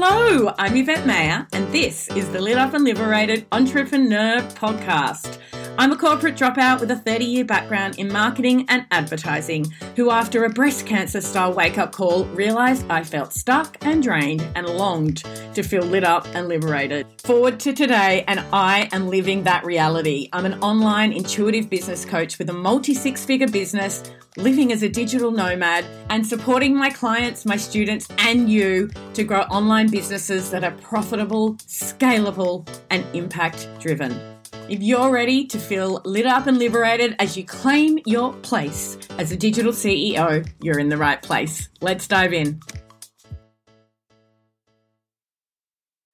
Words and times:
Hello, 0.00 0.54
I'm 0.56 0.76
Yvette 0.76 1.08
Mayer, 1.08 1.48
and 1.52 1.72
this 1.72 2.06
is 2.10 2.30
the 2.30 2.40
Lit 2.40 2.56
Up 2.56 2.72
and 2.72 2.84
Liberated 2.84 3.46
Entrepreneur 3.50 4.38
Podcast. 4.54 5.37
I'm 5.80 5.92
a 5.92 5.96
corporate 5.96 6.34
dropout 6.34 6.80
with 6.80 6.90
a 6.90 6.96
30 6.96 7.24
year 7.24 7.44
background 7.44 8.00
in 8.00 8.12
marketing 8.12 8.66
and 8.68 8.84
advertising, 8.90 9.72
who, 9.94 10.10
after 10.10 10.44
a 10.44 10.50
breast 10.50 10.86
cancer 10.86 11.20
style 11.20 11.52
wake 11.52 11.78
up 11.78 11.92
call, 11.92 12.24
realised 12.24 12.84
I 12.90 13.04
felt 13.04 13.32
stuck 13.32 13.76
and 13.82 14.02
drained 14.02 14.44
and 14.56 14.66
longed 14.66 15.22
to 15.54 15.62
feel 15.62 15.84
lit 15.84 16.02
up 16.02 16.26
and 16.34 16.48
liberated. 16.48 17.06
Forward 17.22 17.60
to 17.60 17.72
today, 17.72 18.24
and 18.26 18.40
I 18.52 18.88
am 18.90 19.06
living 19.06 19.44
that 19.44 19.64
reality. 19.64 20.28
I'm 20.32 20.46
an 20.46 20.60
online 20.64 21.12
intuitive 21.12 21.70
business 21.70 22.04
coach 22.04 22.40
with 22.40 22.50
a 22.50 22.54
multi 22.54 22.92
six 22.92 23.24
figure 23.24 23.46
business, 23.46 24.02
living 24.36 24.72
as 24.72 24.82
a 24.82 24.88
digital 24.88 25.30
nomad, 25.30 25.84
and 26.10 26.26
supporting 26.26 26.76
my 26.76 26.90
clients, 26.90 27.46
my 27.46 27.56
students, 27.56 28.08
and 28.18 28.50
you 28.50 28.90
to 29.14 29.22
grow 29.22 29.42
online 29.42 29.88
businesses 29.88 30.50
that 30.50 30.64
are 30.64 30.74
profitable, 30.82 31.54
scalable, 31.68 32.68
and 32.90 33.04
impact 33.14 33.68
driven. 33.78 34.37
If 34.68 34.82
you're 34.82 35.10
ready 35.10 35.46
to 35.46 35.58
feel 35.58 36.02
lit 36.04 36.26
up 36.26 36.46
and 36.46 36.58
liberated 36.58 37.16
as 37.18 37.38
you 37.38 37.44
claim 37.44 38.00
your 38.04 38.34
place 38.34 38.98
as 39.18 39.32
a 39.32 39.36
digital 39.36 39.72
CEO, 39.72 40.46
you're 40.60 40.78
in 40.78 40.90
the 40.90 40.98
right 40.98 41.22
place. 41.22 41.70
Let's 41.80 42.06
dive 42.06 42.34
in. 42.34 42.60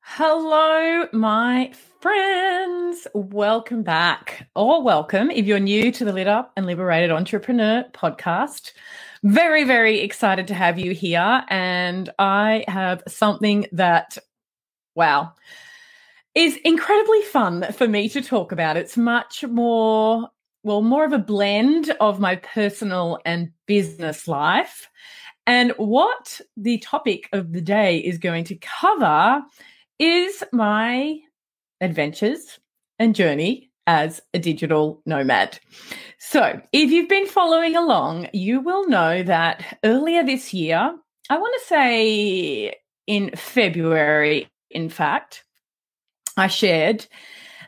Hello, 0.03 1.09
my 1.13 1.73
friends. 1.99 3.09
Welcome 3.13 3.83
back, 3.83 4.49
or 4.55 4.85
welcome 4.85 5.33
if 5.33 5.47
you're 5.47 5.59
new 5.59 5.91
to 5.91 6.05
the 6.05 6.13
Lit 6.13 6.29
Up 6.29 6.53
and 6.57 6.65
Liberated 6.65 7.11
Entrepreneur 7.11 7.85
podcast. 7.93 8.71
Very, 9.25 9.65
very 9.65 9.99
excited 9.99 10.47
to 10.47 10.55
have 10.55 10.79
you 10.79 10.93
here. 10.93 11.43
And 11.49 12.09
I 12.21 12.65
have 12.69 13.03
something 13.09 13.67
that, 13.73 14.17
wow 14.95 15.33
is 16.35 16.57
incredibly 16.65 17.23
fun 17.23 17.73
for 17.73 17.87
me 17.87 18.09
to 18.09 18.21
talk 18.21 18.53
about. 18.53 18.77
It's 18.77 18.97
much 18.97 19.45
more, 19.45 20.29
well, 20.63 20.83
more 20.83 21.05
of 21.05 21.13
a 21.13 21.19
blend 21.19 21.95
of 22.01 22.21
my 22.21 22.37
personal 22.37 23.19
and 23.25 23.51
business 23.67 24.27
life. 24.27 24.89
And 25.47 25.73
what 25.77 26.41
the 26.57 26.79
topic 26.79 27.29
of 27.33 27.53
the 27.53 27.61
day 27.61 27.99
is 27.99 28.19
going 28.19 28.45
to 28.45 28.57
cover 28.57 29.43
is 29.99 30.43
my 30.53 31.19
adventures 31.81 32.59
and 32.99 33.15
journey 33.15 33.71
as 33.87 34.21
a 34.33 34.39
digital 34.39 35.03
nomad. 35.05 35.59
So, 36.19 36.61
if 36.73 36.91
you've 36.91 37.09
been 37.09 37.27
following 37.27 37.77
along, 37.77 38.29
you 38.33 38.61
will 38.61 38.89
know 38.89 39.23
that 39.23 39.79
earlier 39.85 40.25
this 40.25 40.55
year, 40.55 40.95
I 41.29 41.39
want 41.39 41.55
to 41.61 41.67
say 41.67 42.75
in 43.07 43.31
February, 43.37 44.49
in 44.71 44.89
fact, 44.89 45.44
I 46.37 46.47
shared 46.49 47.07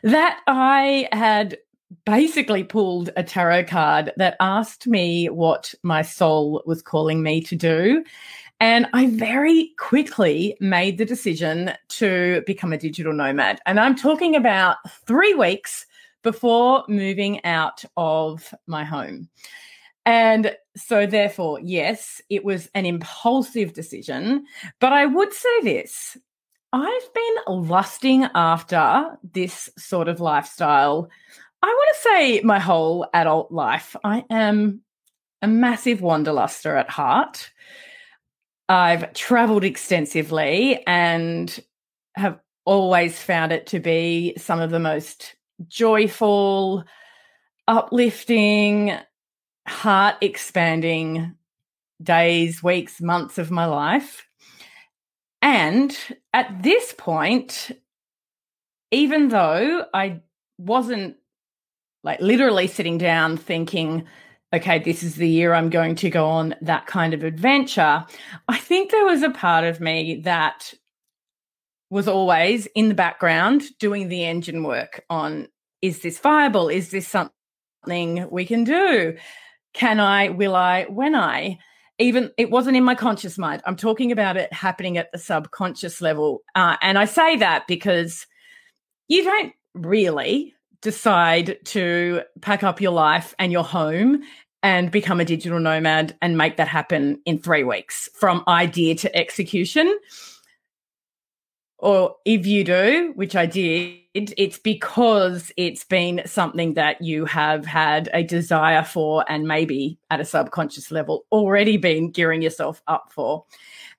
that 0.03 0.39
I 0.47 1.07
had 1.11 1.57
basically 2.05 2.63
pulled 2.63 3.09
a 3.15 3.23
tarot 3.23 3.65
card 3.65 4.11
that 4.17 4.35
asked 4.39 4.87
me 4.87 5.27
what 5.27 5.73
my 5.83 6.01
soul 6.01 6.61
was 6.65 6.81
calling 6.81 7.23
me 7.23 7.41
to 7.41 7.55
do. 7.55 8.03
And 8.59 8.87
I 8.93 9.07
very 9.07 9.71
quickly 9.77 10.57
made 10.59 10.97
the 10.97 11.05
decision 11.05 11.73
to 11.89 12.43
become 12.45 12.73
a 12.73 12.77
digital 12.77 13.13
nomad. 13.13 13.59
And 13.65 13.79
I'm 13.79 13.95
talking 13.95 14.35
about 14.35 14.77
three 15.05 15.33
weeks 15.33 15.85
before 16.23 16.83
moving 16.87 17.43
out 17.45 17.85
of 17.95 18.53
my 18.65 18.83
home. 18.83 19.29
And 20.05 20.55
so, 20.75 21.05
therefore, 21.05 21.59
yes, 21.61 22.21
it 22.29 22.45
was 22.45 22.69
an 22.73 22.85
impulsive 22.85 23.73
decision. 23.73 24.45
But 24.79 24.93
I 24.93 25.05
would 25.05 25.33
say 25.33 25.61
this 25.61 26.17
I've 26.73 27.13
been 27.13 27.67
lusting 27.67 28.27
after 28.35 29.17
this 29.23 29.69
sort 29.77 30.07
of 30.07 30.19
lifestyle. 30.19 31.09
I 31.61 31.67
want 31.67 31.95
to 31.95 32.01
say 32.01 32.41
my 32.41 32.59
whole 32.59 33.07
adult 33.13 33.51
life. 33.51 33.95
I 34.03 34.25
am 34.29 34.81
a 35.41 35.47
massive 35.47 35.99
wanderluster 35.99 36.77
at 36.77 36.89
heart. 36.89 37.51
I've 38.69 39.13
traveled 39.13 39.63
extensively 39.63 40.85
and 40.85 41.57
have 42.15 42.39
always 42.65 43.17
found 43.17 43.53
it 43.53 43.67
to 43.67 43.79
be 43.79 44.33
some 44.37 44.59
of 44.59 44.71
the 44.71 44.79
most 44.79 45.35
joyful, 45.69 46.83
uplifting, 47.67 48.93
heart 49.65 50.15
expanding 50.19 51.35
days, 52.03 52.61
weeks, 52.61 52.99
months 53.01 53.37
of 53.37 53.51
my 53.51 53.65
life. 53.65 54.26
And 55.47 55.97
at 56.33 56.61
this 56.61 56.93
point, 56.97 57.71
even 58.91 59.29
though 59.29 59.85
I 59.93 60.19
wasn't 60.57 61.15
like 62.03 62.19
literally 62.19 62.67
sitting 62.67 62.97
down 62.97 63.37
thinking, 63.37 64.05
okay, 64.53 64.79
this 64.79 65.03
is 65.03 65.15
the 65.15 65.29
year 65.29 65.53
I'm 65.53 65.69
going 65.69 65.95
to 65.95 66.09
go 66.09 66.27
on 66.27 66.53
that 66.59 66.85
kind 66.85 67.13
of 67.13 67.23
adventure, 67.23 68.05
I 68.49 68.57
think 68.57 68.91
there 68.91 69.05
was 69.05 69.23
a 69.23 69.29
part 69.29 69.63
of 69.63 69.79
me 69.79 70.19
that 70.25 70.73
was 71.89 72.09
always 72.09 72.65
in 72.75 72.89
the 72.89 72.93
background 72.93 73.63
doing 73.79 74.09
the 74.09 74.25
engine 74.25 74.63
work 74.63 75.05
on 75.09 75.47
is 75.81 76.01
this 76.01 76.19
viable? 76.19 76.67
Is 76.67 76.91
this 76.91 77.07
something 77.07 78.29
we 78.29 78.45
can 78.45 78.65
do? 78.65 79.15
Can 79.73 80.01
I? 80.01 80.27
Will 80.27 80.55
I? 80.55 80.87
When 80.89 81.15
I? 81.15 81.59
Even 81.99 82.31
it 82.37 82.51
wasn't 82.51 82.77
in 82.77 82.83
my 82.83 82.95
conscious 82.95 83.37
mind. 83.37 83.61
I'm 83.65 83.75
talking 83.75 84.11
about 84.11 84.37
it 84.37 84.51
happening 84.53 84.97
at 84.97 85.11
the 85.11 85.17
subconscious 85.17 86.01
level. 86.01 86.41
Uh, 86.55 86.77
and 86.81 86.97
I 86.97 87.05
say 87.05 87.37
that 87.37 87.67
because 87.67 88.27
you 89.07 89.23
don't 89.23 89.53
really 89.73 90.53
decide 90.81 91.57
to 91.65 92.21
pack 92.41 92.63
up 92.63 92.79
your 92.79 92.91
life 92.91 93.33
and 93.39 93.51
your 93.51 93.63
home 93.63 94.21
and 94.63 94.91
become 94.91 95.19
a 95.19 95.25
digital 95.25 95.59
nomad 95.59 96.15
and 96.21 96.37
make 96.37 96.57
that 96.57 96.67
happen 96.67 97.21
in 97.25 97.39
three 97.39 97.63
weeks 97.63 98.09
from 98.13 98.43
idea 98.47 98.95
to 98.95 99.15
execution. 99.15 99.97
Or 101.79 102.15
if 102.25 102.47
you 102.47 102.63
do, 102.63 103.11
which 103.15 103.35
I 103.35 103.45
did, 103.45 103.99
it's 104.15 104.57
because 104.57 105.51
it's 105.57 105.83
been 105.83 106.23
something 106.25 106.73
that 106.73 107.01
you 107.03 107.25
have 107.25 107.67
had 107.67 108.09
a 108.13 108.23
desire 108.23 108.83
for 108.83 109.23
and 109.29 109.47
maybe 109.47 109.99
at 110.09 110.19
a 110.19 110.25
subconscious 110.25 110.89
level 110.89 111.25
already 111.31 111.77
been 111.77 112.09
gearing 112.09 112.41
yourself 112.41 112.81
up 112.87 113.11
for. 113.11 113.45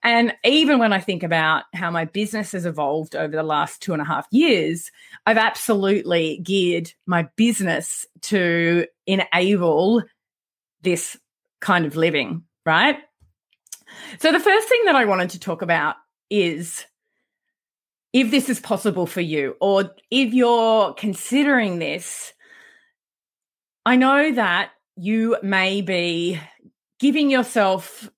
And 0.03 0.35
even 0.45 0.81
when 0.81 0.93
I 0.93 1.01
think 1.01 1.23
about 1.23 1.65
how 1.73 1.91
my 1.91 2.05
business 2.05 2.53
has 2.53 2.67
evolved 2.67 3.15
over 3.15 3.35
the 3.35 3.43
last 3.45 3.81
two 3.81 3.93
and 3.93 4.03
a 4.03 4.05
half 4.05 4.27
years, 4.33 4.91
I've 5.27 5.39
absolutely 5.39 6.41
geared 6.43 6.93
my 7.07 7.29
business 7.37 8.07
to 8.23 8.87
enable 9.07 10.03
this 10.83 11.17
kind 11.61 11.87
of 11.87 11.97
living, 11.97 12.45
right? 12.65 12.99
So, 14.21 14.31
the 14.31 14.41
first 14.41 14.69
thing 14.69 14.85
that 14.85 14.97
I 14.97 15.05
wanted 15.05 15.31
to 15.31 15.41
talk 15.41 15.63
about 15.63 15.97
is 16.31 16.85
if 18.13 18.31
this 18.31 18.49
is 18.49 18.61
possible 18.61 19.07
for 19.07 19.21
you, 19.21 19.57
or 19.61 19.95
if 20.11 20.33
you're 20.33 20.95
considering 20.95 21.79
this, 21.79 22.33
I 23.85 23.97
know 23.97 24.33
that 24.33 24.71
you 24.97 25.37
may 25.43 25.81
be 25.81 26.41
giving 26.99 27.31
yourself 27.31 28.11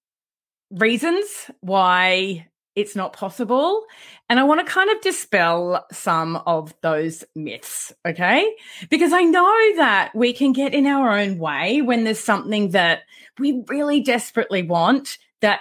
reasons 0.71 1.27
why 1.61 2.47
it's 2.77 2.95
not 2.95 3.13
possible. 3.13 3.85
And 4.29 4.39
I 4.39 4.45
want 4.45 4.65
to 4.65 4.73
kind 4.73 4.91
of 4.91 5.01
dispel 5.01 5.85
some 5.93 6.37
of 6.37 6.73
those 6.83 7.25
myths, 7.35 7.93
okay? 8.07 8.49
Because 8.89 9.13
I 9.13 9.23
know 9.23 9.77
that 9.77 10.13
we 10.15 10.33
can 10.33 10.53
get 10.53 10.73
in 10.73 10.87
our 10.87 11.19
own 11.19 11.39
way 11.39 11.83
when 11.83 12.05
there's 12.05 12.21
something 12.21 12.71
that 12.71 13.01
we 13.39 13.65
really 13.69 14.01
desperately 14.01 14.63
want 14.63 15.19
that 15.41 15.61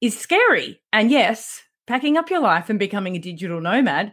is 0.00 0.18
scary. 0.18 0.80
And 0.92 1.10
yes, 1.10 1.62
packing 1.86 2.16
up 2.16 2.30
your 2.30 2.40
life 2.40 2.68
and 2.68 2.78
becoming 2.78 3.16
a 3.16 3.20
digital 3.20 3.60
nomad, 3.60 4.12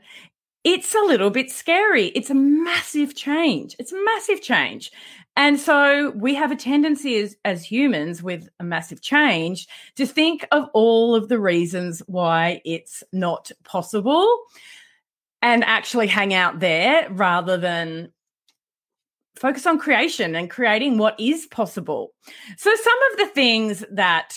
it's 0.64 0.96
a 0.96 1.00
little 1.00 1.30
bit 1.30 1.52
scary. 1.52 2.08
It's 2.08 2.30
a 2.30 2.36
massive 2.36 3.16
change. 3.16 3.76
It's 3.80 3.92
a 3.92 4.04
massive 4.06 4.42
change. 4.42 4.92
And 5.36 5.60
so 5.60 6.12
we 6.12 6.36
have 6.36 6.52
a 6.52 6.56
tendency 6.56 7.18
as, 7.18 7.36
as 7.44 7.66
humans 7.66 8.22
with 8.22 8.48
a 8.60 8.64
massive 8.64 9.02
change 9.02 9.68
to 9.96 10.06
think 10.06 10.48
of 10.52 10.70
all 10.74 11.16
of 11.16 11.28
the 11.28 11.40
reasons 11.40 12.02
why 12.06 12.62
it's 12.64 13.04
not 13.12 13.52
possible 13.64 14.38
and 15.42 15.64
actually 15.64 16.08
hang 16.08 16.34
out 16.34 16.60
there 16.60 17.10
rather 17.10 17.58
than 17.58 18.14
focus 19.36 19.66
on 19.66 19.80
creation 19.80 20.36
and 20.36 20.50
creating 20.50 20.98
what 20.98 21.20
is 21.20 21.48
possible. 21.48 22.14
So 22.58 22.74
some 22.74 23.00
of 23.12 23.18
the 23.18 23.34
things 23.34 23.84
that 23.92 24.34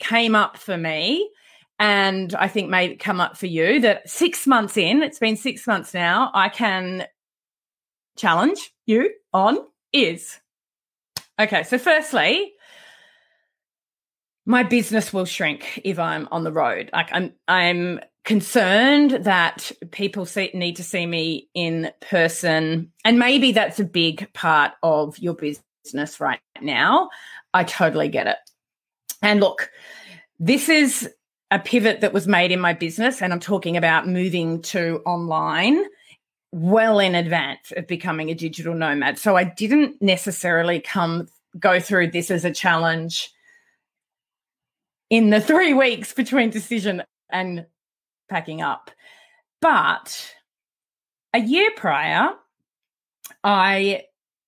came 0.00 0.34
up 0.34 0.56
for 0.56 0.76
me 0.76 1.30
and 1.78 2.34
I 2.34 2.48
think 2.48 2.68
may 2.68 2.96
come 2.96 3.20
up 3.20 3.36
for 3.36 3.46
you 3.46 3.80
that 3.80 4.08
six 4.08 4.46
months 4.46 4.76
in, 4.76 5.02
it's 5.02 5.18
been 5.18 5.36
six 5.36 5.66
months 5.66 5.94
now, 5.94 6.30
I 6.34 6.48
can 6.48 7.06
challenge 8.16 8.72
you 8.86 9.10
on 9.32 9.58
is 9.92 10.38
okay. 11.38 11.62
So, 11.62 11.78
firstly, 11.78 12.52
my 14.44 14.62
business 14.62 15.12
will 15.12 15.26
shrink 15.26 15.80
if 15.84 15.98
I'm 15.98 16.26
on 16.32 16.42
the 16.42 16.52
road. 16.52 16.90
Like 16.92 17.10
I'm, 17.12 17.34
I'm 17.46 18.00
concerned 18.24 19.10
that 19.24 19.70
people 19.90 20.24
see, 20.26 20.50
need 20.54 20.76
to 20.76 20.84
see 20.84 21.06
me 21.06 21.48
in 21.54 21.90
person. 22.00 22.90
And 23.04 23.18
maybe 23.18 23.52
that's 23.52 23.78
a 23.78 23.84
big 23.84 24.32
part 24.32 24.72
of 24.82 25.18
your 25.18 25.34
business 25.34 26.18
right 26.18 26.40
now. 26.62 27.10
I 27.52 27.64
totally 27.64 28.08
get 28.08 28.26
it. 28.26 28.38
And 29.20 29.40
look, 29.40 29.70
this 30.38 30.68
is 30.68 31.10
a 31.50 31.58
pivot 31.58 32.00
that 32.00 32.12
was 32.12 32.28
made 32.28 32.52
in 32.52 32.60
my 32.60 32.72
business, 32.72 33.22
and 33.22 33.32
I'm 33.32 33.40
talking 33.40 33.76
about 33.76 34.06
moving 34.06 34.60
to 34.62 35.00
online 35.06 35.84
well 36.52 36.98
in 36.98 37.14
advance 37.14 37.72
of 37.76 37.86
becoming 37.86 38.30
a 38.30 38.34
digital 38.34 38.74
nomad. 38.74 39.18
So 39.18 39.36
I 39.36 39.44
didn't 39.44 40.00
necessarily 40.00 40.80
come 40.80 41.28
go 41.58 41.80
through 41.80 42.10
this 42.10 42.30
as 42.30 42.44
a 42.44 42.52
challenge 42.52 43.30
in 45.10 45.30
the 45.30 45.40
three 45.40 45.72
weeks 45.72 46.12
between 46.12 46.50
decision 46.50 47.02
and 47.30 47.66
packing 48.28 48.60
up. 48.60 48.90
But 49.60 50.34
a 51.34 51.40
year 51.40 51.70
prior, 51.76 52.30
I 53.42 54.04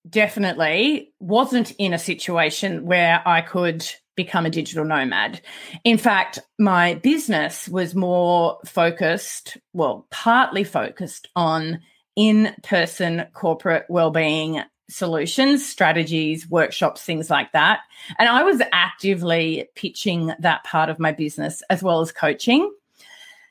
definitely 0.09 1.13
wasn't 1.21 1.73
in 1.73 1.93
a 1.93 1.99
situation 1.99 2.87
where 2.87 3.27
I 3.27 3.41
could 3.41 3.87
become 4.17 4.47
a 4.47 4.51
digital 4.51 4.85
nomad. 4.85 5.41
In 5.85 5.99
fact, 5.99 6.39
my 6.59 6.95
business 6.95 7.69
was 7.69 7.95
more 7.95 8.59
focused, 8.67 9.57
well, 9.73 10.07
partly 10.11 10.65
focused 10.65 11.29
on 11.37 11.81
in 12.17 12.55
person 12.63 13.27
corporate 13.33 13.87
well-being 13.89 14.63
solutions, 14.89 15.67
strategies, 15.67 16.51
workshops, 16.51 17.03
things 17.03 17.31
like 17.31 17.53
that. 17.53 17.81
And 18.19 18.29
I 18.29 18.43
was 18.43 18.61
actively 18.73 19.69
pitching 19.75 20.33
that 20.41 20.65
part 20.65 20.91
of 20.91 20.99
my 20.99 21.13
business 21.13 21.63
as 21.71 21.83
well 21.83 22.01
as 22.01 22.13
coaching. 22.13 22.71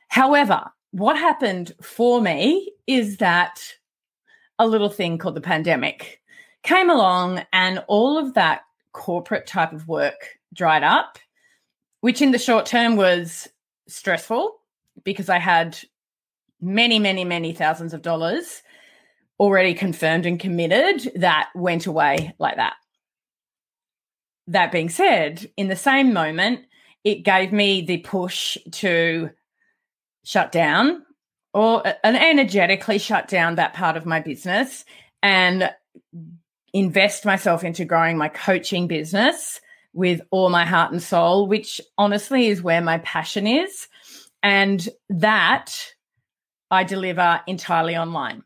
However, 0.09 0.65
what 0.91 1.17
happened 1.17 1.71
for 1.81 2.21
me 2.21 2.71
is 2.87 3.17
that 3.17 3.61
a 4.57 4.67
little 4.67 4.89
thing 4.89 5.17
called 5.17 5.35
the 5.35 5.41
pandemic 5.41 6.21
came 6.63 6.89
along 6.89 7.45
and 7.53 7.83
all 7.87 8.17
of 8.17 8.33
that 8.33 8.63
corporate 8.91 9.47
type 9.47 9.71
of 9.71 9.87
work 9.87 10.38
dried 10.53 10.83
up, 10.83 11.19
which 12.01 12.21
in 12.21 12.31
the 12.31 12.39
short 12.39 12.65
term 12.65 12.95
was 12.95 13.47
stressful 13.87 14.55
because 15.03 15.29
I 15.29 15.39
had 15.39 15.77
many, 16.61 16.99
many, 16.99 17.23
many 17.23 17.53
thousands 17.53 17.93
of 17.93 18.01
dollars 18.01 18.61
already 19.39 19.73
confirmed 19.73 20.25
and 20.25 20.39
committed 20.39 21.11
that 21.15 21.49
went 21.55 21.85
away 21.87 22.33
like 22.39 22.57
that. 22.57 22.73
That 24.47 24.71
being 24.71 24.89
said, 24.89 25.49
in 25.55 25.67
the 25.67 25.75
same 25.75 26.11
moment, 26.11 26.65
it 27.03 27.23
gave 27.23 27.53
me 27.53 27.81
the 27.81 27.97
push 27.97 28.57
to 28.71 29.29
shut 30.25 30.51
down 30.51 31.03
or 31.53 31.81
and 32.03 32.17
energetically 32.17 32.97
shut 32.97 33.27
down 33.27 33.55
that 33.55 33.73
part 33.73 33.95
of 33.95 34.05
my 34.05 34.19
business 34.19 34.85
and 35.23 35.71
invest 36.73 37.25
myself 37.25 37.63
into 37.63 37.85
growing 37.85 38.17
my 38.17 38.29
coaching 38.29 38.87
business 38.87 39.59
with 39.93 40.21
all 40.31 40.49
my 40.49 40.65
heart 40.65 40.91
and 40.91 41.01
soul, 41.01 41.47
which 41.47 41.81
honestly 41.97 42.47
is 42.47 42.61
where 42.61 42.81
my 42.81 42.99
passion 42.99 43.47
is. 43.47 43.87
And 44.41 44.87
that 45.09 45.75
I 46.71 46.83
deliver 46.83 47.41
entirely 47.47 47.97
online. 47.97 48.43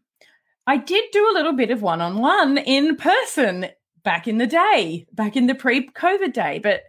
I 0.66 0.78
did 0.78 1.04
do 1.12 1.30
a 1.30 1.34
little 1.34 1.54
bit 1.54 1.72
of 1.72 1.82
one 1.82 2.02
on 2.02 2.20
one 2.20 2.58
in 2.58 2.96
person 2.96 3.68
back 4.04 4.28
in 4.28 4.38
the 4.38 4.48
day, 4.48 5.06
back 5.14 5.36
in 5.36 5.48
the 5.48 5.56
pre 5.56 5.90
COVID 5.90 6.34
day. 6.34 6.60
But 6.60 6.84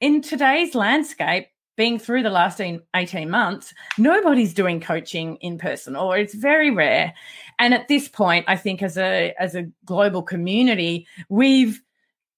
in 0.00 0.20
today's 0.20 0.74
landscape, 0.74 1.48
being 1.76 1.98
through 1.98 2.22
the 2.22 2.30
last 2.30 2.60
18 2.60 3.30
months, 3.30 3.74
nobody's 3.98 4.54
doing 4.54 4.80
coaching 4.80 5.36
in 5.36 5.58
person 5.58 5.96
or 5.96 6.16
it's 6.16 6.34
very 6.34 6.70
rare. 6.70 7.12
And 7.58 7.74
at 7.74 7.88
this 7.88 8.08
point, 8.08 8.44
I 8.48 8.56
think 8.56 8.82
as 8.82 8.96
a 8.96 9.34
as 9.38 9.54
a 9.54 9.70
global 9.84 10.22
community, 10.22 11.06
we've 11.28 11.80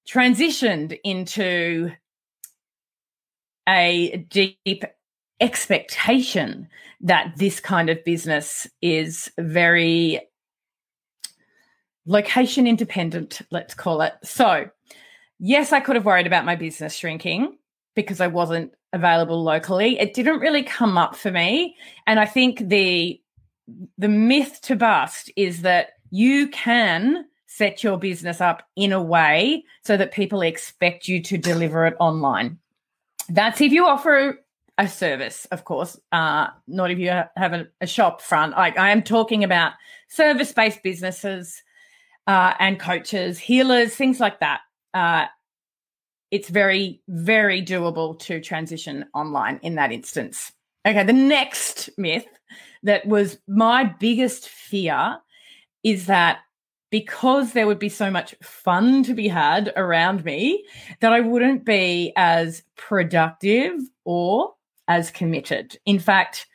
transitioned 0.08 0.98
into 1.04 1.90
a 3.68 4.24
deep 4.30 4.84
expectation 5.40 6.68
that 7.00 7.32
this 7.36 7.60
kind 7.60 7.90
of 7.90 8.02
business 8.04 8.66
is 8.80 9.30
very 9.38 10.20
location 12.06 12.66
independent, 12.66 13.40
let's 13.50 13.74
call 13.74 14.00
it. 14.00 14.14
So, 14.22 14.70
yes, 15.38 15.72
I 15.72 15.80
could 15.80 15.96
have 15.96 16.04
worried 16.04 16.26
about 16.26 16.44
my 16.44 16.56
business 16.56 16.94
shrinking 16.94 17.58
because 17.94 18.20
I 18.20 18.28
wasn't 18.28 18.72
available 18.92 19.42
locally. 19.42 19.98
It 19.98 20.14
didn't 20.14 20.40
really 20.40 20.62
come 20.62 20.96
up 20.96 21.16
for 21.16 21.30
me, 21.30 21.76
and 22.06 22.20
I 22.20 22.26
think 22.26 22.68
the 22.68 23.20
the 23.98 24.08
myth 24.08 24.60
to 24.62 24.76
bust 24.76 25.30
is 25.34 25.62
that 25.62 25.94
you 26.10 26.48
can 26.48 27.24
set 27.56 27.82
your 27.82 27.96
business 27.96 28.40
up 28.40 28.62
in 28.76 28.92
a 28.92 29.02
way 29.02 29.64
so 29.82 29.96
that 29.96 30.12
people 30.12 30.42
expect 30.42 31.08
you 31.08 31.22
to 31.22 31.38
deliver 31.38 31.86
it 31.86 31.96
online. 31.98 32.58
That's 33.30 33.60
if 33.60 33.72
you 33.72 33.86
offer 33.86 34.38
a 34.76 34.86
service, 34.86 35.46
of 35.46 35.64
course, 35.64 35.98
uh, 36.12 36.48
not 36.66 36.90
if 36.90 36.98
you 36.98 37.08
have 37.08 37.52
a, 37.54 37.66
a 37.80 37.86
shop 37.86 38.20
front. 38.20 38.52
I, 38.54 38.74
I, 38.76 38.90
am 38.90 39.02
talking 39.02 39.42
about 39.42 39.72
service 40.08 40.52
based 40.52 40.82
businesses 40.82 41.62
uh, 42.26 42.52
and 42.58 42.78
coaches, 42.78 43.38
healers, 43.38 43.94
things 43.94 44.20
like 44.20 44.40
that. 44.40 44.60
Uh, 44.92 45.24
it's 46.30 46.50
very, 46.50 47.00
very 47.08 47.62
doable 47.62 48.18
to 48.18 48.38
transition 48.38 49.06
online 49.14 49.60
in 49.62 49.76
that 49.76 49.92
instance. 49.92 50.52
Okay, 50.86 51.04
the 51.04 51.12
next 51.14 51.88
myth 51.96 52.26
that 52.82 53.06
was 53.06 53.38
my 53.48 53.84
biggest 53.84 54.48
fear 54.48 55.18
is 55.82 56.06
that 56.06 56.40
because 56.96 57.52
there 57.52 57.66
would 57.66 57.78
be 57.78 57.90
so 57.90 58.10
much 58.10 58.34
fun 58.40 59.02
to 59.02 59.12
be 59.12 59.28
had 59.28 59.70
around 59.76 60.24
me 60.24 60.64
that 61.00 61.12
I 61.12 61.20
wouldn't 61.20 61.62
be 61.62 62.10
as 62.16 62.62
productive 62.76 63.74
or 64.06 64.54
as 64.88 65.10
committed. 65.10 65.76
In 65.84 65.98
fact, 65.98 66.46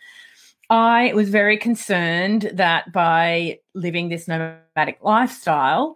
I 0.72 1.14
was 1.14 1.30
very 1.30 1.58
concerned 1.58 2.50
that 2.56 2.92
by 2.92 3.60
living 3.76 4.10
this 4.10 4.28
nomadic 4.28 4.98
lifestyle, 5.04 5.96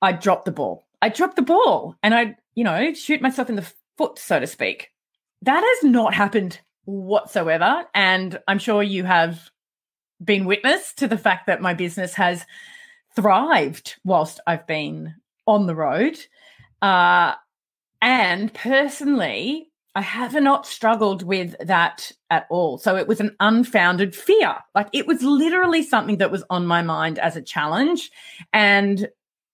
I 0.00 0.12
dropped 0.12 0.44
the 0.44 0.52
ball. 0.52 0.84
I 1.02 1.08
dropped 1.08 1.34
the 1.34 1.42
ball 1.42 1.96
and 2.00 2.14
I, 2.14 2.36
you 2.54 2.62
know, 2.62 2.94
shoot 2.94 3.20
myself 3.20 3.50
in 3.50 3.56
the 3.56 3.72
foot, 3.98 4.20
so 4.20 4.38
to 4.38 4.46
speak. 4.46 4.90
That 5.42 5.64
has 5.66 5.90
not 5.90 6.14
happened 6.14 6.60
whatsoever. 6.84 7.86
And 7.92 8.38
I'm 8.46 8.60
sure 8.60 8.84
you 8.84 9.02
have 9.02 9.50
been 10.22 10.44
witness 10.44 10.92
to 10.98 11.08
the 11.08 11.18
fact 11.18 11.48
that 11.48 11.60
my 11.60 11.74
business 11.74 12.14
has 12.14 12.46
thrived 13.14 13.96
whilst 14.04 14.40
I've 14.46 14.66
been 14.66 15.14
on 15.46 15.66
the 15.66 15.74
road. 15.74 16.18
Uh, 16.80 17.34
and 18.00 18.52
personally, 18.54 19.70
I 19.94 20.02
have 20.02 20.34
not 20.34 20.66
struggled 20.66 21.22
with 21.22 21.56
that 21.60 22.12
at 22.30 22.46
all. 22.48 22.78
So 22.78 22.96
it 22.96 23.08
was 23.08 23.20
an 23.20 23.36
unfounded 23.40 24.14
fear. 24.14 24.56
Like 24.74 24.88
it 24.92 25.06
was 25.06 25.22
literally 25.22 25.82
something 25.82 26.18
that 26.18 26.30
was 26.30 26.44
on 26.48 26.66
my 26.66 26.82
mind 26.82 27.18
as 27.18 27.36
a 27.36 27.42
challenge. 27.42 28.10
And 28.52 29.08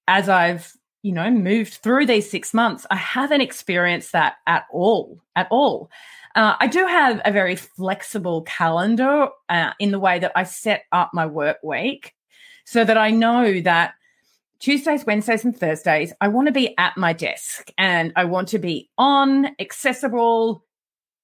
as 0.07 0.29
I've, 0.29 0.73
you 1.03 1.13
know, 1.13 1.31
moved 1.31 1.75
through 1.75 2.07
these 2.07 2.31
six 2.31 2.53
months, 2.53 2.87
I 2.91 2.97
haven't 2.97 3.41
experienced 3.41 4.13
that 4.13 4.35
at 4.47 4.67
all, 4.71 5.21
at 5.35 5.49
all. 5.51 5.91
Uh, 6.35 6.55
I 6.61 6.67
do 6.67 6.87
have 6.87 7.23
a 7.25 7.33
very 7.33 7.57
flexible 7.57 8.43
calendar 8.43 9.29
uh, 9.49 9.73
in 9.81 9.91
the 9.91 9.99
way 9.99 10.19
that 10.19 10.33
I 10.37 10.43
set 10.43 10.85
up 10.93 11.13
my 11.15 11.25
work 11.25 11.57
week 11.63 12.13
so 12.67 12.85
that 12.85 12.99
I 12.99 13.11
know 13.11 13.61
that 13.61 13.95
Tuesdays, 14.59 15.07
Wednesdays, 15.07 15.45
and 15.45 15.57
Thursdays, 15.57 16.13
I 16.21 16.29
want 16.29 16.49
to 16.49 16.53
be 16.53 16.77
at 16.77 16.97
my 16.97 17.13
desk 17.13 17.71
and 17.79 18.13
I 18.17 18.25
want 18.25 18.49
to 18.49 18.59
be 18.59 18.91
on, 18.99 19.55
accessible, 19.61 20.65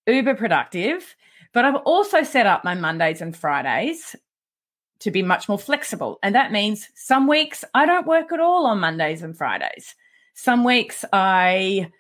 uber 0.06 0.34
productive. 0.34 1.16
But 1.52 1.64
I've 1.64 1.82
also 1.84 2.22
set 2.22 2.46
up 2.46 2.64
my 2.64 2.74
Mondays 2.74 3.20
and 3.20 3.36
Fridays 3.36 4.14
to 5.00 5.10
be 5.10 5.22
much 5.22 5.48
more 5.48 5.58
flexible. 5.58 6.20
And 6.22 6.34
that 6.36 6.52
means 6.52 6.88
some 6.94 7.26
weeks 7.26 7.64
I 7.74 7.86
don't 7.86 8.06
work 8.06 8.30
at 8.30 8.38
all 8.38 8.66
on 8.66 8.78
Mondays 8.78 9.22
and 9.22 9.36
Fridays. 9.36 9.96
Some 10.34 10.62
weeks 10.62 11.04
I 11.12 11.90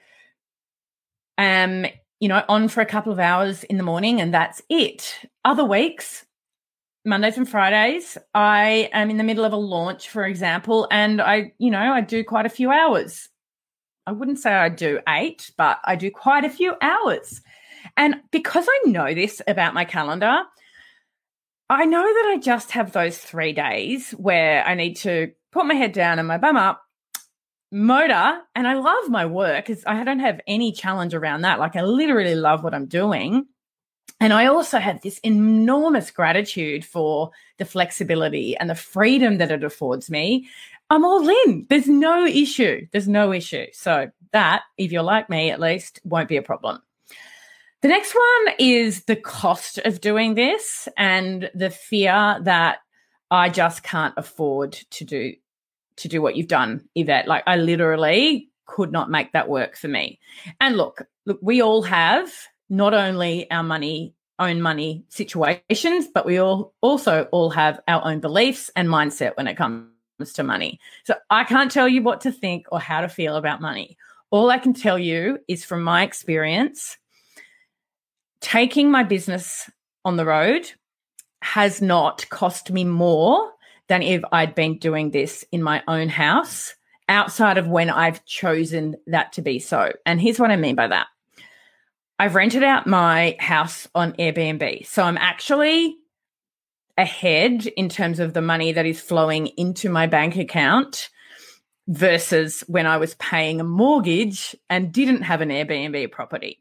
am, 1.36 1.86
you 2.20 2.28
know, 2.28 2.44
on 2.48 2.68
for 2.68 2.80
a 2.80 2.86
couple 2.86 3.12
of 3.12 3.18
hours 3.18 3.64
in 3.64 3.76
the 3.76 3.82
morning 3.82 4.20
and 4.20 4.32
that's 4.32 4.62
it. 4.68 5.18
Other 5.44 5.64
weeks 5.64 6.24
Mondays 7.04 7.36
and 7.36 7.48
Fridays, 7.48 8.16
I 8.32 8.88
am 8.92 9.10
in 9.10 9.16
the 9.16 9.24
middle 9.24 9.44
of 9.44 9.52
a 9.52 9.56
launch, 9.56 10.08
for 10.08 10.24
example, 10.24 10.86
and 10.90 11.20
I, 11.20 11.52
you 11.58 11.70
know, 11.70 11.80
I 11.80 12.00
do 12.00 12.22
quite 12.22 12.46
a 12.46 12.50
few 12.50 12.70
hours. 12.70 13.28
I 14.06 14.12
wouldn't 14.12 14.38
say 14.38 14.52
I 14.52 14.68
do 14.68 15.00
eight, 15.08 15.50
but 15.56 15.80
I 15.84 15.96
do 15.96 16.12
quite 16.12 16.44
a 16.44 16.50
few 16.50 16.74
hours. 16.80 17.40
And 17.96 18.16
because 18.30 18.66
I 18.68 18.90
know 18.90 19.14
this 19.14 19.42
about 19.48 19.74
my 19.74 19.84
calendar, 19.84 20.42
I 21.68 21.84
know 21.86 22.02
that 22.02 22.32
I 22.34 22.38
just 22.40 22.70
have 22.72 22.92
those 22.92 23.18
three 23.18 23.52
days 23.52 24.12
where 24.12 24.64
I 24.64 24.74
need 24.74 24.94
to 24.98 25.32
put 25.50 25.66
my 25.66 25.74
head 25.74 25.92
down 25.92 26.20
and 26.20 26.28
my 26.28 26.38
bum 26.38 26.56
up, 26.56 26.82
motor, 27.72 28.38
and 28.54 28.68
I 28.68 28.74
love 28.74 29.08
my 29.08 29.26
work 29.26 29.66
because 29.66 29.82
I 29.86 30.04
don't 30.04 30.20
have 30.20 30.40
any 30.46 30.70
challenge 30.70 31.14
around 31.14 31.40
that. 31.42 31.58
Like 31.58 31.74
I 31.74 31.82
literally 31.82 32.36
love 32.36 32.62
what 32.62 32.74
I'm 32.74 32.86
doing. 32.86 33.46
And 34.20 34.32
I 34.32 34.46
also 34.46 34.78
have 34.78 35.02
this 35.02 35.18
enormous 35.18 36.10
gratitude 36.10 36.84
for 36.84 37.30
the 37.58 37.64
flexibility 37.64 38.56
and 38.56 38.70
the 38.70 38.74
freedom 38.74 39.38
that 39.38 39.50
it 39.50 39.64
affords 39.64 40.10
me. 40.10 40.48
I'm 40.90 41.04
all 41.04 41.28
in. 41.46 41.66
There's 41.68 41.88
no 41.88 42.24
issue. 42.24 42.86
There's 42.92 43.08
no 43.08 43.32
issue. 43.32 43.66
So, 43.72 44.10
that, 44.32 44.62
if 44.78 44.92
you're 44.92 45.02
like 45.02 45.28
me 45.28 45.50
at 45.50 45.60
least, 45.60 46.00
won't 46.04 46.28
be 46.28 46.36
a 46.36 46.42
problem. 46.42 46.80
The 47.82 47.88
next 47.88 48.14
one 48.14 48.54
is 48.58 49.04
the 49.04 49.16
cost 49.16 49.78
of 49.78 50.00
doing 50.00 50.34
this 50.34 50.88
and 50.96 51.50
the 51.52 51.70
fear 51.70 52.38
that 52.42 52.78
I 53.30 53.48
just 53.48 53.82
can't 53.82 54.14
afford 54.16 54.72
to 54.72 55.04
do 55.04 55.34
to 55.96 56.08
do 56.08 56.22
what 56.22 56.36
you've 56.36 56.48
done, 56.48 56.88
Yvette. 56.94 57.26
Like 57.26 57.42
I 57.46 57.56
literally 57.56 58.50
could 58.66 58.92
not 58.92 59.10
make 59.10 59.32
that 59.32 59.48
work 59.48 59.76
for 59.76 59.88
me. 59.88 60.20
And 60.60 60.76
look, 60.76 61.02
look, 61.26 61.38
we 61.42 61.60
all 61.60 61.82
have 61.82 62.30
not 62.72 62.94
only 62.94 63.48
our 63.50 63.62
money, 63.62 64.14
own 64.38 64.62
money 64.62 65.04
situations, 65.10 66.08
but 66.12 66.24
we 66.24 66.38
all 66.38 66.72
also 66.80 67.28
all 67.30 67.50
have 67.50 67.78
our 67.86 68.02
own 68.04 68.18
beliefs 68.18 68.70
and 68.74 68.88
mindset 68.88 69.36
when 69.36 69.46
it 69.46 69.58
comes 69.58 69.86
to 70.32 70.42
money. 70.42 70.80
So 71.04 71.14
I 71.28 71.44
can't 71.44 71.70
tell 71.70 71.86
you 71.86 72.02
what 72.02 72.22
to 72.22 72.32
think 72.32 72.66
or 72.72 72.80
how 72.80 73.02
to 73.02 73.10
feel 73.10 73.36
about 73.36 73.60
money. 73.60 73.98
All 74.30 74.50
I 74.50 74.56
can 74.56 74.72
tell 74.72 74.98
you 74.98 75.38
is 75.48 75.66
from 75.66 75.82
my 75.82 76.02
experience 76.02 76.96
taking 78.40 78.90
my 78.90 79.02
business 79.02 79.70
on 80.04 80.16
the 80.16 80.24
road 80.24 80.72
has 81.42 81.82
not 81.82 82.28
cost 82.30 82.72
me 82.72 82.84
more 82.84 83.52
than 83.88 84.00
if 84.00 84.22
I'd 84.32 84.54
been 84.54 84.78
doing 84.78 85.10
this 85.10 85.44
in 85.52 85.62
my 85.62 85.82
own 85.86 86.08
house 86.08 86.74
outside 87.08 87.58
of 87.58 87.68
when 87.68 87.90
I've 87.90 88.24
chosen 88.24 88.96
that 89.08 89.34
to 89.34 89.42
be 89.42 89.58
so. 89.58 89.92
And 90.06 90.20
here's 90.20 90.38
what 90.38 90.50
I 90.50 90.56
mean 90.56 90.74
by 90.74 90.86
that 90.86 91.08
I've 92.22 92.36
rented 92.36 92.62
out 92.62 92.86
my 92.86 93.34
house 93.40 93.88
on 93.96 94.12
Airbnb. 94.12 94.86
So 94.86 95.02
I'm 95.02 95.18
actually 95.18 95.96
ahead 96.96 97.66
in 97.66 97.88
terms 97.88 98.20
of 98.20 98.32
the 98.32 98.40
money 98.40 98.70
that 98.70 98.86
is 98.86 99.00
flowing 99.00 99.48
into 99.56 99.88
my 99.88 100.06
bank 100.06 100.36
account 100.36 101.08
versus 101.88 102.60
when 102.68 102.86
I 102.86 102.98
was 102.98 103.16
paying 103.16 103.60
a 103.60 103.64
mortgage 103.64 104.54
and 104.70 104.92
didn't 104.92 105.22
have 105.22 105.40
an 105.40 105.48
Airbnb 105.48 106.12
property. 106.12 106.60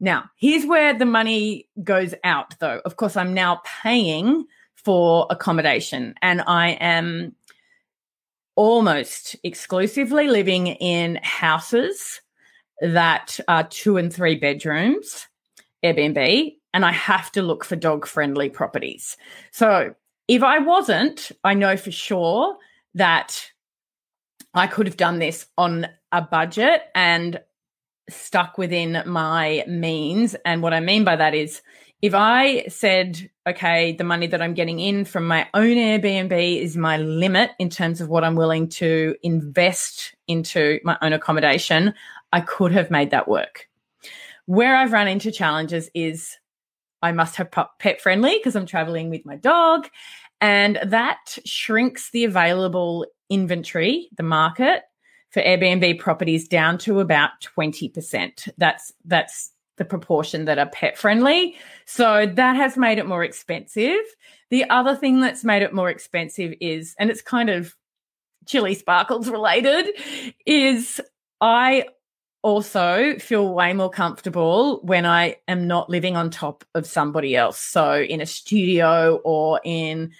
Now, 0.00 0.24
here's 0.36 0.66
where 0.66 0.92
the 0.92 1.06
money 1.06 1.66
goes 1.82 2.14
out, 2.22 2.58
though. 2.58 2.82
Of 2.84 2.96
course, 2.96 3.16
I'm 3.16 3.32
now 3.32 3.62
paying 3.82 4.44
for 4.74 5.26
accommodation 5.30 6.12
and 6.20 6.42
I 6.46 6.72
am 6.72 7.34
almost 8.54 9.34
exclusively 9.42 10.28
living 10.28 10.66
in 10.66 11.18
houses 11.22 12.20
that 12.80 13.38
are 13.48 13.64
two 13.64 13.96
and 13.96 14.12
three 14.12 14.36
bedrooms, 14.36 15.26
Airbnb, 15.84 16.56
and 16.72 16.84
I 16.84 16.92
have 16.92 17.32
to 17.32 17.42
look 17.42 17.64
for 17.64 17.76
dog 17.76 18.06
friendly 18.06 18.48
properties. 18.48 19.16
So 19.50 19.94
if 20.28 20.42
I 20.42 20.58
wasn't, 20.58 21.32
I 21.42 21.54
know 21.54 21.76
for 21.76 21.90
sure 21.90 22.56
that 22.94 23.50
I 24.54 24.66
could 24.66 24.86
have 24.86 24.96
done 24.96 25.18
this 25.18 25.46
on 25.58 25.86
a 26.12 26.22
budget 26.22 26.82
and 26.94 27.40
stuck 28.08 28.58
within 28.58 29.02
my 29.06 29.64
means. 29.68 30.36
And 30.44 30.62
what 30.62 30.74
I 30.74 30.80
mean 30.80 31.04
by 31.04 31.16
that 31.16 31.34
is 31.34 31.62
if 32.02 32.14
I 32.14 32.64
said, 32.68 33.30
okay, 33.46 33.92
the 33.92 34.04
money 34.04 34.26
that 34.28 34.40
I'm 34.40 34.54
getting 34.54 34.80
in 34.80 35.04
from 35.04 35.26
my 35.26 35.48
own 35.52 35.76
Airbnb 35.76 36.60
is 36.60 36.76
my 36.76 36.96
limit 36.96 37.50
in 37.58 37.68
terms 37.68 38.00
of 38.00 38.08
what 38.08 38.24
I'm 38.24 38.36
willing 38.36 38.68
to 38.70 39.14
invest 39.22 40.14
into 40.26 40.80
my 40.82 40.96
own 41.02 41.12
accommodation, 41.12 41.94
I 42.32 42.40
could 42.40 42.72
have 42.72 42.90
made 42.90 43.10
that 43.10 43.28
work. 43.28 43.68
Where 44.46 44.76
I've 44.76 44.92
run 44.92 45.08
into 45.08 45.30
challenges 45.30 45.90
is 45.94 46.36
I 47.02 47.12
must 47.12 47.36
have 47.36 47.50
pet 47.78 48.00
friendly 48.00 48.36
because 48.38 48.56
I'm 48.56 48.66
traveling 48.66 49.10
with 49.10 49.24
my 49.24 49.36
dog. 49.36 49.88
And 50.40 50.78
that 50.84 51.38
shrinks 51.44 52.10
the 52.10 52.24
available 52.24 53.06
inventory, 53.28 54.08
the 54.16 54.22
market, 54.22 54.82
for 55.30 55.42
Airbnb 55.42 55.98
properties 55.98 56.48
down 56.48 56.78
to 56.78 57.00
about 57.00 57.30
20%. 57.56 58.48
That's 58.58 58.92
that's 59.04 59.52
the 59.76 59.84
proportion 59.84 60.44
that 60.44 60.58
are 60.58 60.68
pet 60.68 60.98
friendly. 60.98 61.56
So 61.86 62.26
that 62.26 62.56
has 62.56 62.76
made 62.76 62.98
it 62.98 63.06
more 63.06 63.24
expensive. 63.24 64.00
The 64.50 64.68
other 64.68 64.94
thing 64.94 65.20
that's 65.20 65.44
made 65.44 65.62
it 65.62 65.72
more 65.72 65.88
expensive 65.88 66.52
is 66.60 66.94
and 66.98 67.10
it's 67.10 67.22
kind 67.22 67.48
of 67.48 67.74
Chilli 68.46 68.76
Sparkles 68.76 69.28
related 69.30 69.90
is 70.44 71.00
I 71.40 71.86
also 72.42 73.18
feel 73.18 73.52
way 73.52 73.72
more 73.72 73.90
comfortable 73.90 74.80
when 74.82 75.04
I 75.04 75.36
am 75.46 75.66
not 75.66 75.90
living 75.90 76.16
on 76.16 76.30
top 76.30 76.64
of 76.74 76.86
somebody 76.86 77.36
else. 77.36 77.58
So 77.58 78.00
in 78.00 78.20
a 78.20 78.26
studio 78.26 79.20
or 79.24 79.60
in 79.64 80.12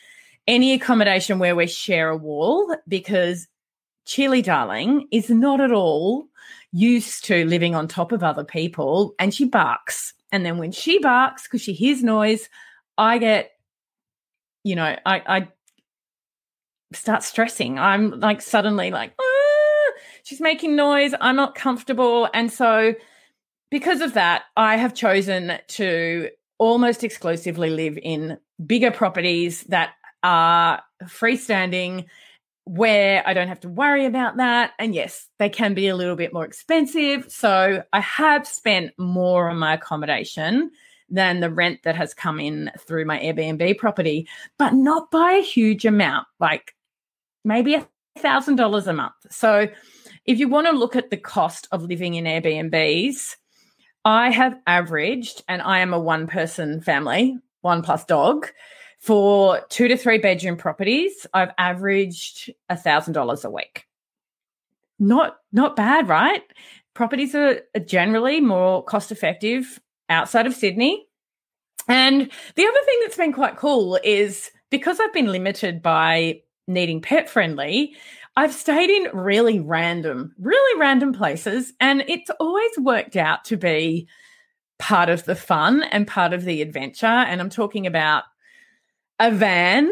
any 0.46 0.72
accommodation 0.72 1.38
where 1.38 1.56
we 1.56 1.66
share 1.66 2.10
a 2.10 2.16
wall 2.16 2.74
because 2.88 3.46
Chilli 4.06 4.42
Darling 4.42 5.06
is 5.10 5.30
not 5.30 5.60
at 5.60 5.72
all 5.72 6.26
used 6.72 7.24
to 7.24 7.44
living 7.46 7.74
on 7.74 7.88
top 7.88 8.12
of 8.12 8.22
other 8.22 8.44
people 8.44 9.14
and 9.18 9.32
she 9.32 9.44
barks. 9.44 10.14
And 10.32 10.44
then 10.44 10.58
when 10.58 10.72
she 10.72 10.98
barks, 10.98 11.44
because 11.44 11.62
she 11.62 11.72
hears 11.72 12.02
noise, 12.02 12.48
I 12.96 13.18
get, 13.18 13.52
you 14.62 14.76
know, 14.76 14.96
I, 15.06 15.22
I 15.26 15.48
start 16.92 17.22
stressing. 17.22 17.78
I'm 17.78 18.20
like 18.20 18.40
suddenly 18.40 18.90
like, 18.90 19.14
ah, 19.20 19.29
she's 20.30 20.40
making 20.40 20.76
noise. 20.76 21.12
I'm 21.20 21.34
not 21.34 21.56
comfortable. 21.56 22.28
And 22.32 22.52
so, 22.52 22.94
because 23.68 24.00
of 24.00 24.14
that, 24.14 24.44
I 24.56 24.76
have 24.76 24.94
chosen 24.94 25.58
to 25.68 26.28
almost 26.58 27.02
exclusively 27.02 27.70
live 27.70 27.99
in 28.00 28.38
bigger 28.64 28.92
properties 28.92 29.64
that 29.64 29.90
are 30.22 30.82
freestanding 31.04 32.06
where 32.64 33.26
I 33.26 33.34
don't 33.34 33.49
have 33.49 33.60
to 33.60 33.68
worry 33.68 34.06
about 34.06 34.37
that. 34.37 34.72
And 34.78 34.94
yes, 34.94 35.26
they 35.40 35.49
can 35.49 35.75
be 35.75 35.88
a 35.88 35.96
little 35.96 36.14
bit 36.14 36.32
more 36.32 36.44
expensive. 36.44 37.26
So 37.28 37.82
I 37.92 38.00
have 38.00 38.46
spent 38.46 38.92
more 38.99 39.50
on 39.50 39.58
my 39.58 39.75
accommodation 39.75 40.70
than 41.08 41.40
the 41.40 41.50
rent 41.50 41.80
that 41.82 41.96
has 41.96 42.14
come 42.14 42.38
in 42.38 42.70
through 42.78 43.04
my 43.04 43.18
Airbnb 43.18 43.78
property, 43.78 44.28
but 44.58 44.75
not 44.75 45.10
by 45.10 45.32
a 45.32 45.42
huge 45.42 45.84
amount, 45.84 46.28
like 46.38 46.76
maybe 47.44 47.75
a 47.75 47.88
thousand 48.18 48.56
dollars 48.56 48.87
a 48.87 48.92
month. 48.92 49.14
So 49.30 49.68
if 50.24 50.38
you 50.38 50.48
want 50.48 50.66
to 50.66 50.72
look 50.72 50.96
at 50.96 51.10
the 51.10 51.16
cost 51.16 51.68
of 51.72 51.82
living 51.82 52.14
in 52.14 52.24
Airbnbs, 52.24 53.36
I 54.04 54.30
have 54.30 54.58
averaged, 54.66 55.42
and 55.48 55.60
I 55.62 55.80
am 55.80 55.92
a 55.92 56.00
one 56.00 56.26
person 56.26 56.80
family, 56.80 57.36
one 57.60 57.82
plus 57.82 58.04
dog. 58.04 58.48
For 58.98 59.60
two 59.70 59.88
to 59.88 59.96
three 59.96 60.18
bedroom 60.18 60.58
properties, 60.58 61.26
I've 61.32 61.52
averaged 61.56 62.52
a 62.68 62.76
thousand 62.76 63.14
dollars 63.14 63.44
a 63.44 63.50
week. 63.50 63.86
Not 64.98 65.38
not 65.52 65.74
bad, 65.74 66.08
right? 66.08 66.42
Properties 66.92 67.34
are 67.34 67.62
generally 67.86 68.40
more 68.40 68.84
cost 68.84 69.10
effective 69.10 69.80
outside 70.10 70.46
of 70.46 70.54
Sydney. 70.54 71.06
And 71.88 72.30
the 72.56 72.66
other 72.66 72.78
thing 72.84 72.98
that's 73.02 73.16
been 73.16 73.32
quite 73.32 73.56
cool 73.56 73.98
is 74.04 74.50
because 74.70 75.00
I've 75.00 75.12
been 75.14 75.32
limited 75.32 75.80
by 75.80 76.42
needing 76.66 77.00
pet 77.00 77.28
friendly, 77.28 77.96
I've 78.37 78.54
stayed 78.54 78.90
in 78.90 79.16
really 79.16 79.60
random, 79.60 80.34
really 80.38 80.80
random 80.80 81.12
places. 81.12 81.72
And 81.80 82.04
it's 82.08 82.30
always 82.40 82.78
worked 82.78 83.16
out 83.16 83.44
to 83.46 83.56
be 83.56 84.08
part 84.78 85.08
of 85.10 85.25
the 85.25 85.37
fun 85.37 85.82
and 85.82 86.06
part 86.06 86.32
of 86.32 86.44
the 86.44 86.62
adventure. 86.62 87.06
And 87.06 87.40
I'm 87.40 87.50
talking 87.50 87.87
about 87.87 88.25
a 89.18 89.30
van. 89.30 89.90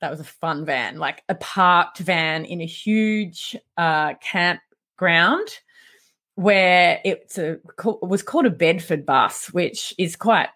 That 0.00 0.10
was 0.10 0.20
a 0.20 0.24
fun 0.24 0.64
van, 0.64 0.98
like 0.98 1.22
a 1.28 1.34
parked 1.34 1.98
van 1.98 2.44
in 2.44 2.60
a 2.60 2.66
huge 2.66 3.56
uh, 3.76 4.14
campground 4.14 5.48
where 6.34 7.00
it's 7.04 7.38
a 7.38 7.52
it 7.52 8.02
was 8.02 8.22
called 8.22 8.46
a 8.46 8.50
Bedford 8.50 9.06
bus, 9.06 9.46
which 9.52 9.94
is 9.98 10.16
quite 10.16 10.48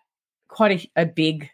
quite 0.48 0.90
a, 0.96 1.02
a 1.02 1.06
big 1.06 1.50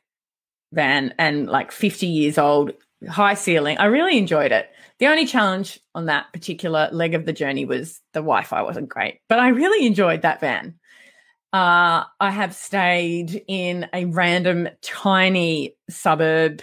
van 0.73 1.14
and 1.19 1.49
like 1.49 1.71
50 1.71 2.07
years 2.07 2.38
old, 2.38 2.73
high 3.07 3.35
ceiling. 3.35 3.79
I 3.79 3.87
really 3.87 4.19
enjoyed 4.19 4.53
it. 4.53 4.71
The 4.99 5.07
only 5.07 5.27
challenge 5.27 5.81
on 5.95 6.07
that 6.07 6.33
particular 6.33 6.89
leg 6.93 7.15
of 7.15 7.27
the 7.27 7.33
journey 7.33 7.65
was 7.65 8.01
the 8.13 8.21
Wi-Fi 8.21 8.63
wasn't 8.63 8.89
great, 8.89 9.21
but 9.29 9.39
I 9.39 9.49
really 9.49 9.87
enjoyed 9.87 10.23
that 10.23 10.41
van. 10.41 10.79
Uh, 11.53 12.05
I 12.21 12.31
have 12.31 12.55
stayed 12.55 13.45
in 13.47 13.89
a 13.93 14.07
random 14.07 14.69
tiny 14.83 15.77
suburb 15.89 16.63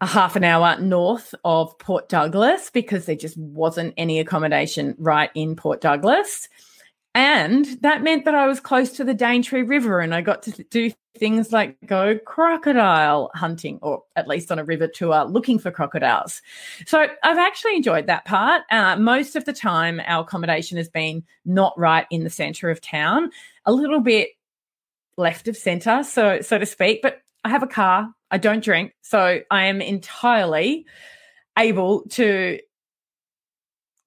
a 0.00 0.06
half 0.06 0.36
an 0.36 0.44
hour 0.44 0.78
north 0.78 1.34
of 1.44 1.78
Port 1.78 2.08
Douglas 2.08 2.70
because 2.70 3.06
there 3.06 3.16
just 3.16 3.36
wasn't 3.38 3.94
any 3.96 4.20
accommodation 4.20 4.94
right 4.98 5.30
in 5.34 5.56
Port 5.56 5.80
Douglas. 5.80 6.48
And 7.16 7.64
that 7.80 8.02
meant 8.02 8.26
that 8.26 8.34
I 8.34 8.46
was 8.46 8.60
close 8.60 8.92
to 8.92 9.04
the 9.04 9.14
Daintree 9.14 9.62
River 9.62 10.00
and 10.00 10.14
I 10.14 10.20
got 10.20 10.42
to 10.42 10.64
do 10.64 10.92
things 11.16 11.50
like 11.50 11.78
go 11.86 12.18
crocodile 12.18 13.30
hunting, 13.34 13.78
or 13.80 14.02
at 14.16 14.28
least 14.28 14.52
on 14.52 14.58
a 14.58 14.64
river 14.64 14.86
tour 14.86 15.24
looking 15.24 15.58
for 15.58 15.70
crocodiles. 15.70 16.42
So 16.86 17.00
I've 17.00 17.38
actually 17.38 17.74
enjoyed 17.76 18.06
that 18.08 18.26
part. 18.26 18.64
Uh, 18.70 18.96
most 18.96 19.34
of 19.34 19.46
the 19.46 19.54
time, 19.54 19.98
our 20.06 20.24
accommodation 20.24 20.76
has 20.76 20.90
been 20.90 21.24
not 21.46 21.72
right 21.78 22.06
in 22.10 22.22
the 22.22 22.28
center 22.28 22.68
of 22.68 22.82
town, 22.82 23.30
a 23.64 23.72
little 23.72 24.00
bit 24.00 24.28
left 25.16 25.48
of 25.48 25.56
center, 25.56 26.04
so 26.04 26.42
so 26.42 26.58
to 26.58 26.66
speak. 26.66 27.00
But 27.00 27.22
I 27.44 27.48
have 27.48 27.62
a 27.62 27.66
car. 27.66 28.12
I 28.30 28.36
don't 28.36 28.62
drink, 28.62 28.92
so 29.00 29.40
I 29.50 29.64
am 29.68 29.80
entirely 29.80 30.84
able 31.58 32.02
to 32.10 32.58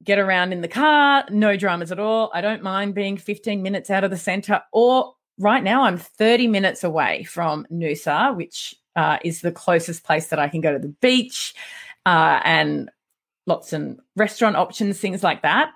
get 0.03 0.19
around 0.19 0.53
in 0.53 0.61
the 0.61 0.67
car, 0.67 1.25
no 1.29 1.57
dramas 1.57 1.91
at 1.91 1.99
all. 1.99 2.31
I 2.33 2.41
don't 2.41 2.63
mind 2.63 2.95
being 2.95 3.17
15 3.17 3.61
minutes 3.61 3.89
out 3.89 4.03
of 4.03 4.11
the 4.11 4.17
center. 4.17 4.61
Or 4.71 5.13
right 5.37 5.63
now, 5.63 5.83
I'm 5.83 5.97
30 5.97 6.47
minutes 6.47 6.83
away 6.83 7.23
from 7.23 7.67
Noosa, 7.71 8.35
which 8.35 8.75
uh, 8.95 9.17
is 9.23 9.41
the 9.41 9.51
closest 9.51 10.03
place 10.03 10.27
that 10.27 10.39
I 10.39 10.47
can 10.47 10.61
go 10.61 10.71
to 10.71 10.79
the 10.79 10.95
beach 11.01 11.53
uh, 12.05 12.39
and 12.43 12.89
lots 13.45 13.73
of 13.73 13.99
restaurant 14.15 14.55
options, 14.55 14.99
things 14.99 15.23
like 15.23 15.41
that. 15.41 15.71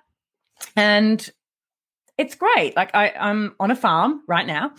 And 0.75 1.29
it's 2.17 2.35
great. 2.35 2.75
Like 2.75 2.93
I, 2.93 3.09
I'm 3.09 3.55
on 3.59 3.71
a 3.71 3.75
farm 3.75 4.21
right 4.27 4.45
now 4.45 4.71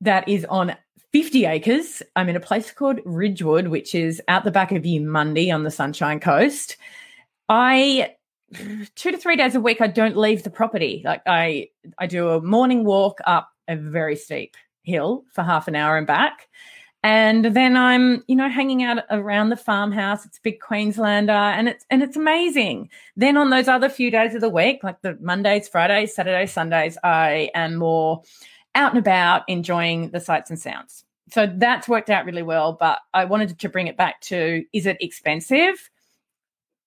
that 0.00 0.28
is 0.28 0.44
on 0.46 0.74
50 1.12 1.46
acres. 1.46 2.02
I'm 2.16 2.28
in 2.28 2.36
a 2.36 2.40
place 2.40 2.72
called 2.72 3.00
Ridgewood, 3.04 3.68
which 3.68 3.94
is 3.94 4.20
out 4.26 4.44
the 4.44 4.50
back 4.50 4.72
of 4.72 4.82
Eumundi 4.82 5.54
on 5.54 5.62
the 5.62 5.70
Sunshine 5.70 6.18
Coast. 6.18 6.76
I 7.48 8.14
two 8.94 9.10
to 9.10 9.18
three 9.18 9.36
days 9.36 9.54
a 9.54 9.60
week 9.60 9.80
I 9.80 9.86
don't 9.86 10.16
leave 10.16 10.42
the 10.42 10.50
property. 10.50 11.02
Like 11.04 11.22
I 11.26 11.68
I 11.98 12.06
do 12.06 12.30
a 12.30 12.40
morning 12.40 12.84
walk 12.84 13.18
up 13.24 13.50
a 13.68 13.76
very 13.76 14.16
steep 14.16 14.56
hill 14.82 15.24
for 15.32 15.42
half 15.42 15.68
an 15.68 15.74
hour 15.74 15.96
and 15.96 16.06
back. 16.06 16.48
And 17.02 17.44
then 17.44 17.76
I'm, 17.76 18.24
you 18.28 18.34
know, 18.34 18.48
hanging 18.48 18.82
out 18.82 19.04
around 19.10 19.50
the 19.50 19.56
farmhouse. 19.56 20.24
It's 20.24 20.38
big 20.38 20.58
Queenslander 20.60 21.32
and 21.32 21.68
it's 21.68 21.84
and 21.90 22.02
it's 22.02 22.16
amazing. 22.16 22.88
Then 23.14 23.36
on 23.36 23.50
those 23.50 23.68
other 23.68 23.90
few 23.90 24.10
days 24.10 24.34
of 24.34 24.40
the 24.40 24.48
week, 24.48 24.82
like 24.82 25.02
the 25.02 25.18
Mondays, 25.20 25.68
Fridays, 25.68 26.14
Saturdays, 26.14 26.52
Sundays, 26.52 26.96
I 27.04 27.50
am 27.54 27.74
more 27.74 28.22
out 28.74 28.92
and 28.92 28.98
about 28.98 29.42
enjoying 29.48 30.10
the 30.10 30.20
sights 30.20 30.48
and 30.48 30.58
sounds. 30.58 31.04
So 31.30 31.46
that's 31.46 31.88
worked 31.88 32.08
out 32.08 32.24
really 32.24 32.42
well. 32.42 32.72
But 32.72 33.00
I 33.12 33.26
wanted 33.26 33.58
to 33.58 33.68
bring 33.68 33.86
it 33.86 33.98
back 33.98 34.22
to 34.22 34.64
is 34.72 34.86
it 34.86 34.96
expensive? 35.00 35.90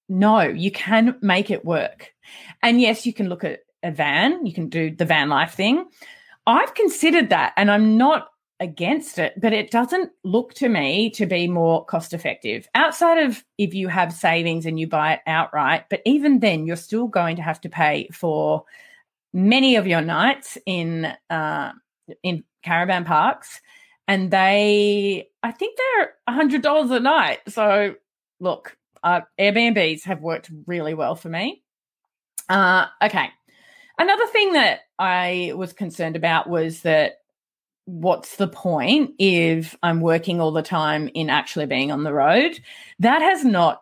No, 0.10 0.42
you 0.42 0.72
can 0.72 1.18
make 1.22 1.52
it 1.52 1.66
work. 1.66 2.14
And 2.62 2.80
yes, 2.82 3.06
you 3.06 3.14
can 3.14 3.30
look 3.30 3.44
at 3.44 3.62
a 3.84 3.92
van, 3.92 4.46
you 4.46 4.54
can 4.54 4.70
do 4.70 4.96
the 4.96 5.06
van 5.06 5.30
life 5.30 5.54
thing. 5.54 5.86
I've 6.46 6.74
considered 6.74 7.30
that 7.30 7.54
and 7.58 7.70
I'm 7.70 7.98
not 7.98 8.30
against 8.60 9.20
it, 9.20 9.34
but 9.40 9.54
it 9.54 9.70
doesn't 9.70 10.12
look 10.24 10.54
to 10.56 10.70
me 10.70 11.10
to 11.12 11.26
be 11.26 11.48
more 11.48 11.86
cost 11.86 12.14
effective 12.14 12.68
outside 12.74 13.20
of 13.20 13.44
if 13.58 13.74
you 13.74 13.88
have 13.88 14.12
savings 14.12 14.66
and 14.66 14.80
you 14.80 14.88
buy 14.88 15.14
it 15.14 15.20
outright. 15.28 15.86
But 15.90 16.02
even 16.06 16.40
then, 16.40 16.66
you're 16.66 16.76
still 16.76 17.08
going 17.08 17.36
to 17.36 17.42
have 17.42 17.62
to 17.62 17.70
pay 17.70 18.08
for 18.12 18.64
many 19.34 19.76
of 19.76 19.86
your 19.88 20.02
nights 20.02 20.58
in 20.66 21.14
uh, 21.30 21.72
in 22.24 22.44
caravan 22.64 23.06
parks, 23.06 23.62
and 24.08 24.32
they, 24.32 25.30
I 25.44 25.52
think 25.52 25.78
they're 25.78 26.14
a 26.28 26.32
hundred 26.32 26.62
dollars 26.62 26.92
a 26.92 27.00
night. 27.00 27.40
So 27.48 27.96
look, 28.40 28.77
uh, 29.04 29.22
Airbnbs 29.40 30.04
have 30.04 30.22
worked 30.22 30.50
really 30.66 30.94
well 30.94 31.16
for 31.16 31.30
me. 31.30 31.64
Uh, 32.50 32.86
okay. 33.02 33.30
Another 34.00 34.28
thing 34.28 34.54
that 34.54 34.82
I 35.00 35.54
was 35.56 35.74
concerned 35.74 36.16
about 36.16 36.50
was 36.50 36.82
that 36.82 37.20
what's 37.86 38.36
the 38.36 38.48
point 38.48 39.12
if 39.18 39.76
I'm 39.82 40.02
working 40.02 40.40
all 40.40 40.52
the 40.52 40.62
time 40.62 41.10
in 41.14 41.30
actually 41.30 41.66
being 41.66 41.92
on 41.92 42.04
the 42.04 42.14
road? 42.14 42.60
That 43.00 43.22
has 43.22 43.44
not 43.44 43.82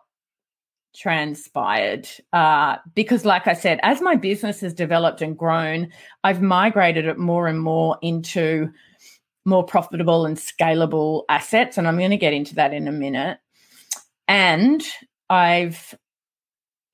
transpired 0.94 2.08
uh, 2.32 2.76
because, 2.94 3.24
like 3.24 3.46
I 3.46 3.52
said, 3.52 3.78
as 3.82 4.00
my 4.00 4.16
business 4.16 4.60
has 4.60 4.72
developed 4.72 5.20
and 5.20 5.36
grown, 5.36 5.92
I've 6.24 6.40
migrated 6.40 7.06
it 7.06 7.18
more 7.18 7.46
and 7.46 7.60
more 7.60 7.98
into 8.00 8.70
more 9.44 9.64
profitable 9.64 10.26
and 10.26 10.36
scalable 10.36 11.24
assets. 11.28 11.76
And 11.76 11.86
I'm 11.86 11.98
going 11.98 12.10
to 12.10 12.16
get 12.16 12.32
into 12.32 12.54
that 12.56 12.72
in 12.72 12.88
a 12.88 12.92
minute. 12.92 13.38
And 14.28 14.82
I've 15.30 15.94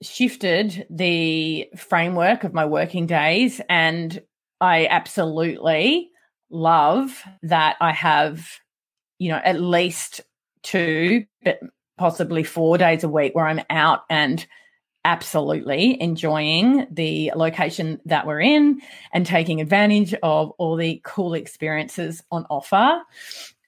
shifted 0.03 0.87
the 0.91 1.69
framework 1.77 2.45
of 2.45 2.53
my 2.53 2.67
working 2.67 3.07
days 3.07 3.61
and 3.69 4.21
I 4.61 4.87
absolutely 4.87 6.11
love 6.51 7.23
that 7.43 7.77
I 7.81 7.93
have, 7.93 8.47
you 9.19 9.31
know, 9.31 9.41
at 9.45 9.61
least 9.61 10.21
two, 10.63 11.25
but 11.45 11.61
possibly 11.99 12.43
four 12.43 12.79
days 12.79 13.05
a 13.05 13.09
week 13.09 13.35
where 13.35 13.47
I'm 13.47 13.63
out 13.71 14.05
and 14.11 14.47
absolutely 15.05 16.01
enjoying 16.01 16.87
the 16.91 17.33
location 17.35 18.01
that 18.05 18.27
we're 18.27 18.41
in 18.41 18.81
and 19.13 19.27
taking 19.27 19.61
advantage 19.61 20.15
of 20.23 20.51
all 20.59 20.77
the 20.77 21.01
cool 21.05 21.35
experiences 21.35 22.23
on 22.31 22.47
offer. 22.51 23.01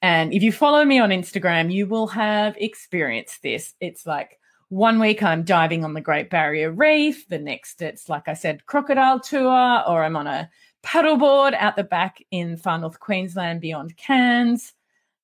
And 0.04 0.34
if 0.34 0.42
you 0.42 0.52
follow 0.52 0.84
me 0.84 0.98
on 0.98 1.08
Instagram, 1.08 1.72
you 1.72 1.86
will 1.86 2.08
have 2.08 2.58
experienced 2.58 3.42
this. 3.42 3.72
It's 3.80 4.04
like 4.04 4.38
one 4.68 4.98
week 4.98 5.22
I'm 5.22 5.44
diving 5.44 5.82
on 5.82 5.94
the 5.94 6.02
Great 6.02 6.28
Barrier 6.28 6.70
Reef. 6.70 7.26
The 7.30 7.38
next, 7.38 7.80
it's 7.80 8.06
like 8.10 8.28
I 8.28 8.34
said, 8.34 8.66
crocodile 8.66 9.18
tour, 9.18 9.82
or 9.88 10.04
I'm 10.04 10.14
on 10.14 10.26
a 10.26 10.50
paddleboard 10.84 11.54
out 11.54 11.76
the 11.76 11.84
back 11.84 12.22
in 12.30 12.58
far 12.58 12.76
north 12.76 13.00
Queensland 13.00 13.62
beyond 13.62 13.96
Cairns. 13.96 14.74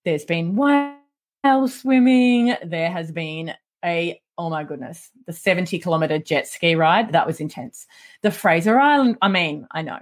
There's 0.07 0.25
been 0.25 0.57
whale 0.57 1.69
swimming. 1.69 2.57
There 2.65 2.91
has 2.91 3.13
been 3.13 3.53
a, 3.85 4.19
oh 4.39 4.49
my 4.49 4.65
goodness, 4.65 5.11
the 5.27 5.35
70 5.35 5.79
kilometer 5.79 6.19
jet 6.19 6.49
ski 6.49 6.75
ride. 6.75 7.13
That 7.13 7.27
was 7.27 7.39
intense. 7.39 7.87
The 8.23 8.31
Fraser 8.31 8.81
Island, 8.81 9.19
I 9.21 9.29
mean, 9.29 9.67
I 9.73 9.83
know. 9.83 9.99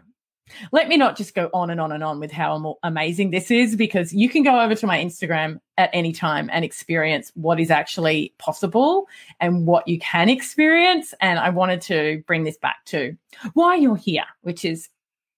Let 0.73 0.89
me 0.89 0.97
not 0.97 1.17
just 1.17 1.35
go 1.35 1.51
on 1.53 1.71
and 1.71 1.81
on 1.81 1.93
and 1.93 2.03
on 2.03 2.21
with 2.21 2.33
how 2.33 2.79
amazing 2.83 3.31
this 3.31 3.51
is 3.51 3.77
because 3.77 4.13
you 4.13 4.29
can 4.29 4.43
go 4.43 4.61
over 4.61 4.75
to 4.75 4.87
my 4.87 4.99
Instagram 4.99 5.61
at 5.77 5.91
any 5.93 6.13
time 6.13 6.49
and 6.53 6.65
experience 6.65 7.31
what 7.35 7.61
is 7.61 7.71
actually 7.71 8.35
possible 8.39 9.07
and 9.41 9.67
what 9.67 9.87
you 9.87 9.99
can 9.99 10.29
experience. 10.29 11.15
And 11.21 11.39
I 11.39 11.51
wanted 11.51 11.81
to 11.83 12.23
bring 12.27 12.45
this 12.45 12.57
back 12.57 12.85
to 12.87 13.17
why 13.55 13.77
you're 13.77 13.97
here, 13.97 14.25
which 14.43 14.65
is 14.65 14.89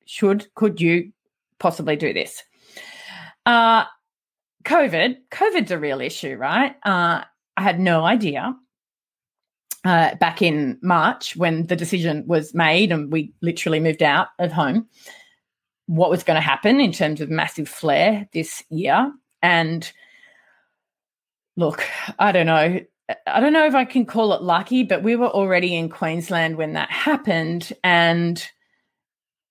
should, 0.06 0.52
could 0.54 0.80
you 0.80 1.12
possibly 1.58 1.96
do 1.96 2.12
this? 2.12 2.42
Uh, 3.46 3.84
COVID, 4.64 5.16
COVID's 5.30 5.70
a 5.70 5.78
real 5.78 6.00
issue, 6.00 6.36
right? 6.36 6.74
Uh, 6.84 7.24
I 7.56 7.62
had 7.62 7.80
no 7.80 8.04
idea 8.04 8.56
uh, 9.84 10.14
back 10.16 10.42
in 10.42 10.78
March 10.82 11.36
when 11.36 11.66
the 11.66 11.76
decision 11.76 12.24
was 12.26 12.54
made 12.54 12.92
and 12.92 13.12
we 13.12 13.32
literally 13.40 13.80
moved 13.80 14.02
out 14.02 14.28
of 14.38 14.52
home 14.52 14.86
what 15.86 16.10
was 16.10 16.22
going 16.22 16.36
to 16.36 16.40
happen 16.40 16.80
in 16.80 16.92
terms 16.92 17.20
of 17.20 17.28
massive 17.28 17.68
flare 17.68 18.28
this 18.32 18.62
year. 18.70 19.12
And 19.42 19.90
look, 21.56 21.84
I 22.18 22.30
don't 22.30 22.46
know. 22.46 22.80
I 23.26 23.40
don't 23.40 23.52
know 23.52 23.66
if 23.66 23.74
I 23.74 23.84
can 23.84 24.06
call 24.06 24.32
it 24.34 24.42
lucky, 24.42 24.84
but 24.84 25.02
we 25.02 25.16
were 25.16 25.26
already 25.26 25.74
in 25.74 25.88
Queensland 25.88 26.56
when 26.56 26.74
that 26.74 26.92
happened. 26.92 27.72
And 27.82 28.48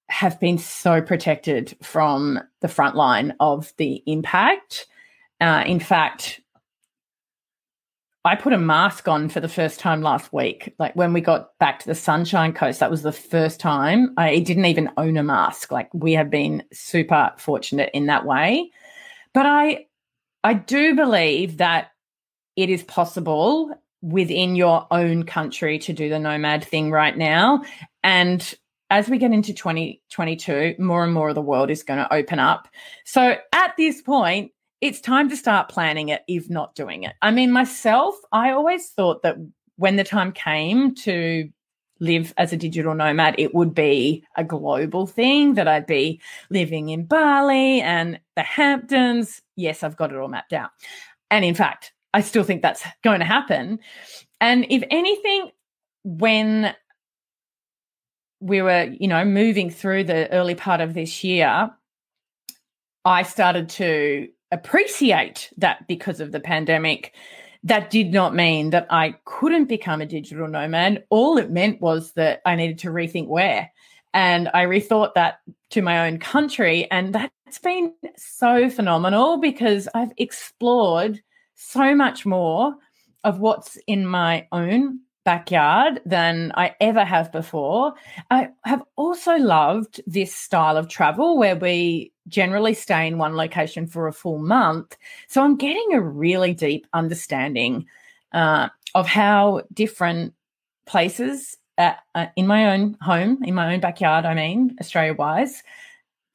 have 0.09 0.39
been 0.39 0.57
so 0.57 1.01
protected 1.01 1.77
from 1.81 2.39
the 2.61 2.67
front 2.67 2.95
line 2.95 3.33
of 3.39 3.71
the 3.77 4.03
impact. 4.07 4.87
Uh, 5.39 5.63
in 5.65 5.79
fact, 5.79 6.41
I 8.25 8.35
put 8.35 8.53
a 8.53 8.57
mask 8.57 9.07
on 9.07 9.29
for 9.29 9.39
the 9.39 9.47
first 9.47 9.79
time 9.79 10.01
last 10.01 10.33
week. 10.33 10.75
Like 10.77 10.95
when 10.95 11.13
we 11.13 11.21
got 11.21 11.57
back 11.57 11.79
to 11.79 11.87
the 11.87 11.95
Sunshine 11.95 12.51
Coast, 12.51 12.81
that 12.81 12.91
was 12.91 13.01
the 13.01 13.13
first 13.13 13.59
time 13.59 14.13
I 14.17 14.39
didn't 14.39 14.65
even 14.65 14.91
own 14.97 15.15
a 15.15 15.23
mask. 15.23 15.71
Like 15.71 15.93
we 15.93 16.13
have 16.13 16.29
been 16.29 16.63
super 16.73 17.31
fortunate 17.37 17.89
in 17.93 18.07
that 18.07 18.25
way. 18.25 18.71
But 19.33 19.45
I 19.45 19.85
I 20.43 20.53
do 20.53 20.95
believe 20.95 21.57
that 21.57 21.91
it 22.55 22.69
is 22.69 22.83
possible 22.83 23.73
within 24.01 24.55
your 24.55 24.87
own 24.91 25.23
country 25.23 25.79
to 25.79 25.93
do 25.93 26.09
the 26.09 26.19
nomad 26.19 26.63
thing 26.63 26.91
right 26.91 27.17
now. 27.17 27.63
And 28.03 28.53
as 28.89 29.07
we 29.07 29.17
get 29.17 29.31
into 29.31 29.53
2022, 29.53 30.75
more 30.79 31.03
and 31.03 31.13
more 31.13 31.29
of 31.29 31.35
the 31.35 31.41
world 31.41 31.69
is 31.69 31.83
going 31.83 31.99
to 31.99 32.13
open 32.13 32.39
up. 32.39 32.67
So 33.05 33.37
at 33.53 33.73
this 33.77 34.01
point, 34.01 34.51
it's 34.81 35.01
time 35.01 35.29
to 35.29 35.35
start 35.35 35.69
planning 35.69 36.09
it, 36.09 36.23
if 36.27 36.49
not 36.49 36.75
doing 36.75 37.03
it. 37.03 37.15
I 37.21 37.31
mean, 37.31 37.51
myself, 37.51 38.15
I 38.31 38.51
always 38.51 38.89
thought 38.89 39.23
that 39.23 39.37
when 39.75 39.95
the 39.95 40.03
time 40.03 40.31
came 40.31 40.95
to 40.95 41.49
live 41.99 42.33
as 42.37 42.53
a 42.53 42.57
digital 42.57 42.95
nomad, 42.95 43.35
it 43.37 43.53
would 43.53 43.75
be 43.75 44.23
a 44.37 44.43
global 44.43 45.05
thing, 45.05 45.55
that 45.55 45.67
I'd 45.67 45.85
be 45.85 46.21
living 46.49 46.89
in 46.89 47.05
Bali 47.05 47.81
and 47.81 48.19
the 48.35 48.43
Hamptons. 48.43 49.41
Yes, 49.57 49.83
I've 49.83 49.97
got 49.97 50.11
it 50.11 50.17
all 50.17 50.29
mapped 50.29 50.53
out. 50.53 50.71
And 51.29 51.43
in 51.43 51.55
fact, 51.55 51.93
I 52.13 52.21
still 52.21 52.43
think 52.43 52.61
that's 52.61 52.83
going 53.03 53.19
to 53.19 53.25
happen. 53.25 53.79
And 54.39 54.65
if 54.69 54.83
anything, 54.89 55.51
when 56.05 56.73
we 58.39 58.61
were, 58.61 58.83
you 58.97 59.09
know, 59.09 59.25
moving 59.25 59.69
through 59.69 60.05
the 60.05 60.31
early 60.31 60.55
part 60.55 60.79
of 60.79 60.93
this 60.93 61.23
year, 61.23 61.69
I 63.03 63.23
started 63.23 63.69
to 63.69 64.29
appreciate 64.51 65.51
that 65.57 65.87
because 65.87 66.19
of 66.19 66.31
the 66.31 66.39
pandemic. 66.39 67.13
That 67.63 67.89
did 67.89 68.13
not 68.13 68.33
mean 68.33 68.69
that 68.69 68.87
I 68.89 69.15
couldn't 69.25 69.65
become 69.65 70.01
a 70.01 70.05
digital 70.05 70.47
nomad. 70.47 71.03
All 71.09 71.37
it 71.37 71.51
meant 71.51 71.81
was 71.81 72.13
that 72.13 72.41
I 72.45 72.55
needed 72.55 72.79
to 72.79 72.89
rethink 72.89 73.27
where. 73.27 73.71
And 74.13 74.49
I 74.53 74.65
rethought 74.65 75.13
that 75.15 75.39
to 75.71 75.81
my 75.81 76.07
own 76.07 76.19
country. 76.19 76.89
And 76.89 77.13
that's 77.13 77.59
been 77.59 77.93
so 78.15 78.69
phenomenal 78.69 79.37
because 79.37 79.87
I've 79.93 80.13
explored 80.17 81.21
so 81.55 81.93
much 81.93 82.25
more 82.25 82.75
of 83.23 83.39
what's 83.39 83.77
in 83.85 84.05
my 84.05 84.47
own 84.51 85.01
backyard 85.29 86.01
than 86.07 86.51
I 86.55 86.75
ever 86.81 87.05
have 87.05 87.31
before. 87.31 87.93
I 88.31 88.49
have 88.63 88.81
also 88.95 89.35
loved 89.35 90.01
this 90.07 90.33
style 90.33 90.75
of 90.75 90.87
travel 90.87 91.37
where 91.37 91.55
we 91.55 92.11
generally 92.27 92.73
stay 92.73 93.05
in 93.05 93.19
one 93.19 93.35
location 93.35 93.85
for 93.85 94.07
a 94.07 94.11
full 94.11 94.39
month. 94.39 94.97
So 95.27 95.43
I'm 95.43 95.55
getting 95.55 95.93
a 95.93 96.01
really 96.01 96.55
deep 96.55 96.87
understanding 96.93 97.85
uh, 98.33 98.69
of 98.95 99.05
how 99.05 99.61
different 99.71 100.33
places 100.87 101.55
uh, 101.77 101.93
uh, 102.15 102.25
in 102.35 102.47
my 102.47 102.71
own 102.73 102.97
home, 102.99 103.37
in 103.43 103.53
my 103.53 103.71
own 103.71 103.81
backyard, 103.81 104.25
I 104.25 104.33
mean, 104.33 104.75
Australia 104.81 105.13
wise, 105.13 105.61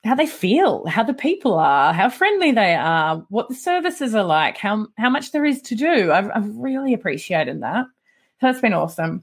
how 0.05 0.15
they 0.15 0.27
feel, 0.27 0.87
how 0.87 1.03
the 1.03 1.15
people 1.15 1.55
are, 1.55 1.93
how 1.93 2.11
friendly 2.11 2.53
they 2.53 2.77
are, 2.77 3.27
what 3.29 3.49
the 3.49 3.57
services 3.57 4.15
are 4.15 4.23
like, 4.23 4.57
how 4.57 4.87
how 4.99 5.11
much 5.11 5.33
there 5.33 5.45
is 5.45 5.61
to 5.63 5.75
do. 5.75 6.13
I've, 6.13 6.31
I've 6.33 6.57
really 6.57 6.95
appreciated 6.95 7.61
that. 7.63 7.87
That's 8.45 8.61
been 8.61 8.75
awesome. 8.75 9.23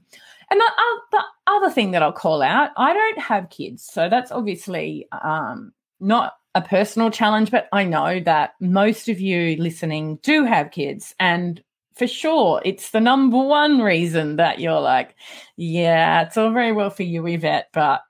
And 0.50 0.60
the, 0.60 0.64
uh, 0.64 0.98
the 1.12 1.22
other 1.46 1.70
thing 1.70 1.92
that 1.92 2.02
I'll 2.02 2.12
call 2.12 2.42
out, 2.42 2.70
I 2.76 2.92
don't 2.92 3.20
have 3.20 3.50
kids, 3.50 3.84
so 3.84 4.08
that's 4.08 4.32
obviously 4.32 5.06
um, 5.12 5.72
not 6.00 6.34
a 6.54 6.60
personal 6.60 7.10
challenge, 7.10 7.50
but 7.50 7.68
I 7.72 7.84
know 7.84 8.20
that 8.20 8.54
most 8.60 9.08
of 9.08 9.20
you 9.20 9.56
listening 9.56 10.18
do 10.22 10.44
have 10.44 10.72
kids, 10.72 11.14
and 11.20 11.62
for 11.94 12.06
sure, 12.06 12.60
it's 12.64 12.90
the 12.90 13.00
number 13.00 13.38
one 13.38 13.80
reason 13.80 14.36
that 14.36 14.58
you're 14.58 14.80
like, 14.80 15.14
yeah, 15.56 16.22
it's 16.22 16.36
all 16.36 16.50
very 16.50 16.72
well 16.72 16.90
for 16.90 17.04
you, 17.04 17.24
Yvette, 17.26 17.68
but 17.72 18.02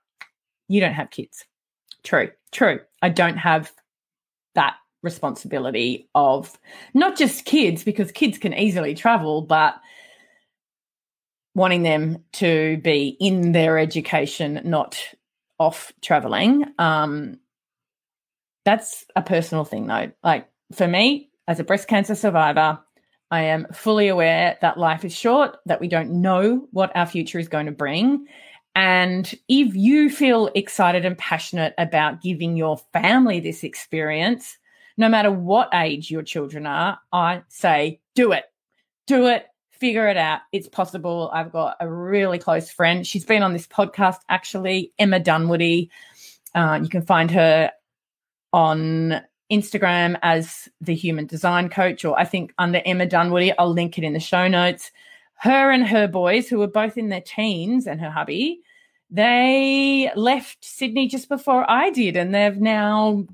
you 0.67 0.81
don't 0.81 0.93
have 0.93 1.11
kids. 1.11 1.45
True, 2.03 2.31
true. 2.51 2.79
I 3.01 3.09
don't 3.09 3.37
have 3.37 3.71
that 4.55 4.75
responsibility 5.03 6.09
of 6.15 6.57
not 6.93 7.17
just 7.17 7.45
kids, 7.45 7.83
because 7.83 8.11
kids 8.11 8.37
can 8.37 8.53
easily 8.53 8.95
travel, 8.95 9.41
but 9.41 9.75
wanting 11.55 11.83
them 11.83 12.23
to 12.33 12.77
be 12.77 13.15
in 13.19 13.51
their 13.51 13.77
education, 13.77 14.61
not 14.63 14.97
off 15.59 15.93
traveling. 16.01 16.65
Um, 16.79 17.39
that's 18.65 19.05
a 19.15 19.21
personal 19.21 19.65
thing, 19.65 19.87
though. 19.87 20.11
Like 20.23 20.47
for 20.73 20.87
me, 20.87 21.29
as 21.47 21.59
a 21.59 21.63
breast 21.63 21.87
cancer 21.87 22.15
survivor, 22.15 22.79
I 23.29 23.41
am 23.43 23.67
fully 23.73 24.07
aware 24.07 24.57
that 24.61 24.77
life 24.77 25.03
is 25.03 25.13
short, 25.13 25.57
that 25.65 25.81
we 25.81 25.87
don't 25.87 26.21
know 26.21 26.67
what 26.71 26.95
our 26.95 27.05
future 27.05 27.39
is 27.39 27.47
going 27.47 27.65
to 27.65 27.71
bring. 27.71 28.27
And 28.75 29.31
if 29.47 29.75
you 29.75 30.09
feel 30.09 30.49
excited 30.55 31.05
and 31.05 31.17
passionate 31.17 31.73
about 31.77 32.21
giving 32.21 32.57
your 32.57 32.77
family 32.91 33.39
this 33.39 33.63
experience, 33.63 34.57
no 34.97 35.09
matter 35.09 35.31
what 35.31 35.69
age 35.73 36.09
your 36.09 36.23
children 36.23 36.65
are, 36.65 36.99
I 37.11 37.43
say 37.49 38.01
do 38.15 38.31
it. 38.31 38.45
Do 39.07 39.27
it 39.27 39.47
figure 39.83 40.07
it 40.07 40.15
out. 40.15 40.39
It's 40.53 40.69
possible. 40.69 41.29
I've 41.33 41.51
got 41.51 41.75
a 41.81 41.91
really 41.91 42.39
close 42.39 42.71
friend. 42.71 43.05
She's 43.05 43.25
been 43.25 43.43
on 43.43 43.51
this 43.51 43.67
podcast, 43.67 44.19
actually, 44.29 44.93
Emma 44.97 45.19
Dunwoody. 45.19 45.89
Uh, 46.55 46.79
you 46.81 46.87
can 46.87 47.01
find 47.01 47.29
her 47.31 47.69
on 48.53 49.21
Instagram 49.51 50.17
as 50.21 50.69
the 50.79 50.95
human 50.95 51.25
design 51.25 51.67
coach, 51.67 52.05
or 52.05 52.17
I 52.17 52.23
think 52.23 52.53
under 52.57 52.81
Emma 52.85 53.05
Dunwoody. 53.05 53.51
I'll 53.57 53.73
link 53.73 53.97
it 53.97 54.05
in 54.05 54.13
the 54.13 54.21
show 54.21 54.47
notes. 54.47 54.89
Her 55.33 55.69
and 55.69 55.85
her 55.85 56.07
boys, 56.07 56.47
who 56.47 56.59
were 56.59 56.67
both 56.67 56.97
in 56.97 57.09
their 57.09 57.19
teens, 57.19 57.85
and 57.85 57.99
her 57.99 58.09
hubby, 58.09 58.61
they 59.11 60.09
left 60.15 60.63
Sydney 60.63 61.09
just 61.09 61.27
before 61.27 61.69
I 61.69 61.89
did, 61.89 62.15
and 62.15 62.33
they've 62.33 62.55
now 62.55 63.25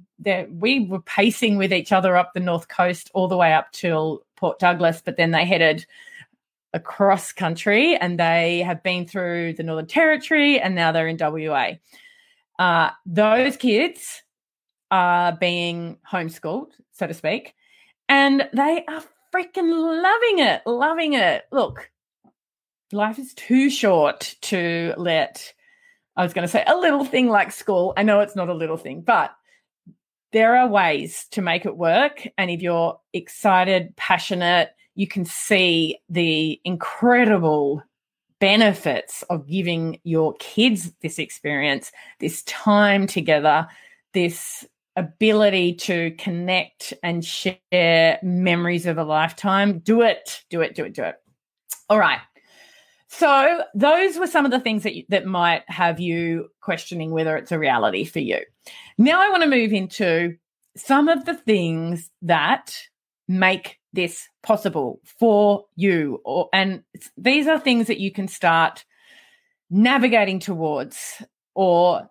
we 0.50 0.80
were 0.80 1.02
pacing 1.02 1.58
with 1.58 1.72
each 1.72 1.92
other 1.92 2.18
up 2.18 2.34
the 2.34 2.40
north 2.40 2.70
coast 2.70 3.12
all 3.14 3.28
the 3.28 3.38
way 3.38 3.54
up 3.54 3.72
till 3.72 4.24
Port 4.36 4.58
Douglas, 4.58 5.04
but 5.06 5.16
then 5.16 5.30
they 5.30 5.46
headed 5.46 5.86
across 6.74 7.32
country 7.32 7.96
and 7.96 8.20
they 8.20 8.60
have 8.60 8.84
been 8.84 9.06
through 9.06 9.54
the 9.54 9.64
Northern 9.64 9.88
Territory 9.88 10.60
and 10.60 10.76
now 10.76 10.92
they're 10.92 11.08
in 11.08 11.18
WA. 11.20 11.74
Uh, 12.58 12.92
those 13.06 13.58
kids 13.58 14.22
are 14.92 15.32
being 15.34 15.98
homeschooled, 16.10 16.72
so 16.92 17.08
to 17.08 17.14
speak, 17.14 17.56
and 18.08 18.50
they 18.54 18.84
are 18.88 19.04
freaking 19.34 19.72
loving 19.72 20.40
it, 20.40 20.62
loving 20.66 21.14
it. 21.14 21.44
Look, 21.52 21.90
life 22.92 23.20
is 23.20 23.34
too 23.34 23.70
short 23.70 24.36
to 24.42 24.94
let, 24.98 25.54
I 26.16 26.24
was 26.24 26.34
going 26.34 26.44
to 26.44 26.52
say, 26.52 26.64
a 26.66 26.76
little 26.76 27.06
thing 27.06 27.30
like 27.30 27.52
school. 27.52 27.94
I 27.96 28.04
know 28.04 28.20
it's 28.20 28.36
not 28.36 28.50
a 28.50 28.54
little 28.54 28.78
thing, 28.78 29.02
but 29.02 29.32
there 30.32 30.58
are 30.58 30.68
ways 30.68 31.26
to 31.32 31.42
make 31.42 31.66
it 31.66 31.78
work. 31.78 32.28
And 32.38 32.52
if 32.52 32.62
you're 32.62 33.00
excited, 33.14 33.96
passionate, 33.96 34.72
you 35.00 35.08
can 35.08 35.24
see 35.24 35.98
the 36.10 36.60
incredible 36.66 37.82
benefits 38.42 39.24
of 39.30 39.48
giving 39.48 39.98
your 40.04 40.34
kids 40.40 40.92
this 41.02 41.20
experience, 41.20 41.94
this 42.20 42.44
time 42.44 43.08
together, 43.08 43.66
this 44.14 44.68
ability 44.98 45.74
to 45.76 46.12
connect 46.18 46.94
and 47.02 47.24
share 47.24 48.20
memories 48.22 48.86
of 48.86 48.98
a 48.98 49.06
lifetime. 49.06 49.80
Do 49.80 50.02
it, 50.02 50.44
do 50.50 50.60
it, 50.60 50.76
do 50.76 50.84
it, 50.84 50.94
do 50.94 51.04
it. 51.04 51.16
All 51.90 51.98
right. 51.98 52.20
So 53.08 53.64
those 53.74 54.18
were 54.18 54.28
some 54.28 54.44
of 54.44 54.52
the 54.52 54.60
things 54.60 54.84
that 54.84 54.96
you, 54.96 55.06
that 55.08 55.26
might 55.26 55.64
have 55.68 56.02
you 56.02 56.50
questioning 56.60 57.12
whether 57.12 57.38
it's 57.38 57.54
a 57.54 57.58
reality 57.60 58.04
for 58.04 58.20
you. 58.20 58.40
Now 58.98 59.22
I 59.22 59.30
want 59.30 59.44
to 59.44 59.50
move 59.50 59.72
into 59.72 60.36
some 60.76 61.08
of 61.08 61.24
the 61.24 61.36
things 61.36 62.10
that 62.24 62.76
make 63.30 63.79
this 63.94 64.28
possible 64.44 65.02
for 65.20 65.66
you 65.76 66.22
or 66.24 66.50
and 66.54 66.84
these 67.18 67.48
are 67.48 67.60
things 67.60 67.88
that 67.88 68.00
you 68.00 68.12
can 68.12 68.28
start 68.28 68.86
navigating 69.70 70.40
towards 70.40 71.22
or 71.56 72.02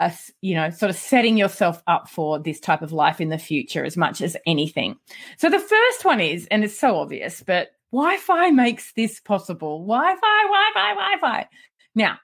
uh, 0.00 0.10
a, 0.10 0.12
you 0.40 0.54
know 0.54 0.70
sort 0.70 0.90
of 0.90 0.96
setting 0.96 1.36
yourself 1.36 1.82
up 1.86 2.08
for 2.08 2.38
this 2.38 2.60
type 2.60 2.82
of 2.82 2.92
life 2.92 3.20
in 3.20 3.28
the 3.28 3.38
future 3.38 3.84
as 3.84 3.96
much 3.96 4.20
as 4.20 4.36
anything. 4.46 4.96
So 5.38 5.48
the 5.48 5.60
first 5.60 6.04
one 6.04 6.20
is 6.20 6.46
and 6.50 6.64
it's 6.64 6.78
so 6.78 6.96
obvious 6.96 7.42
but 7.46 7.68
wi-fi 7.92 8.50
makes 8.50 8.92
this 8.92 9.20
possible. 9.20 9.86
Wi-fi 9.86 10.42
wi-fi 10.44 10.94
wi-fi. 10.94 11.48
Now 11.94 12.18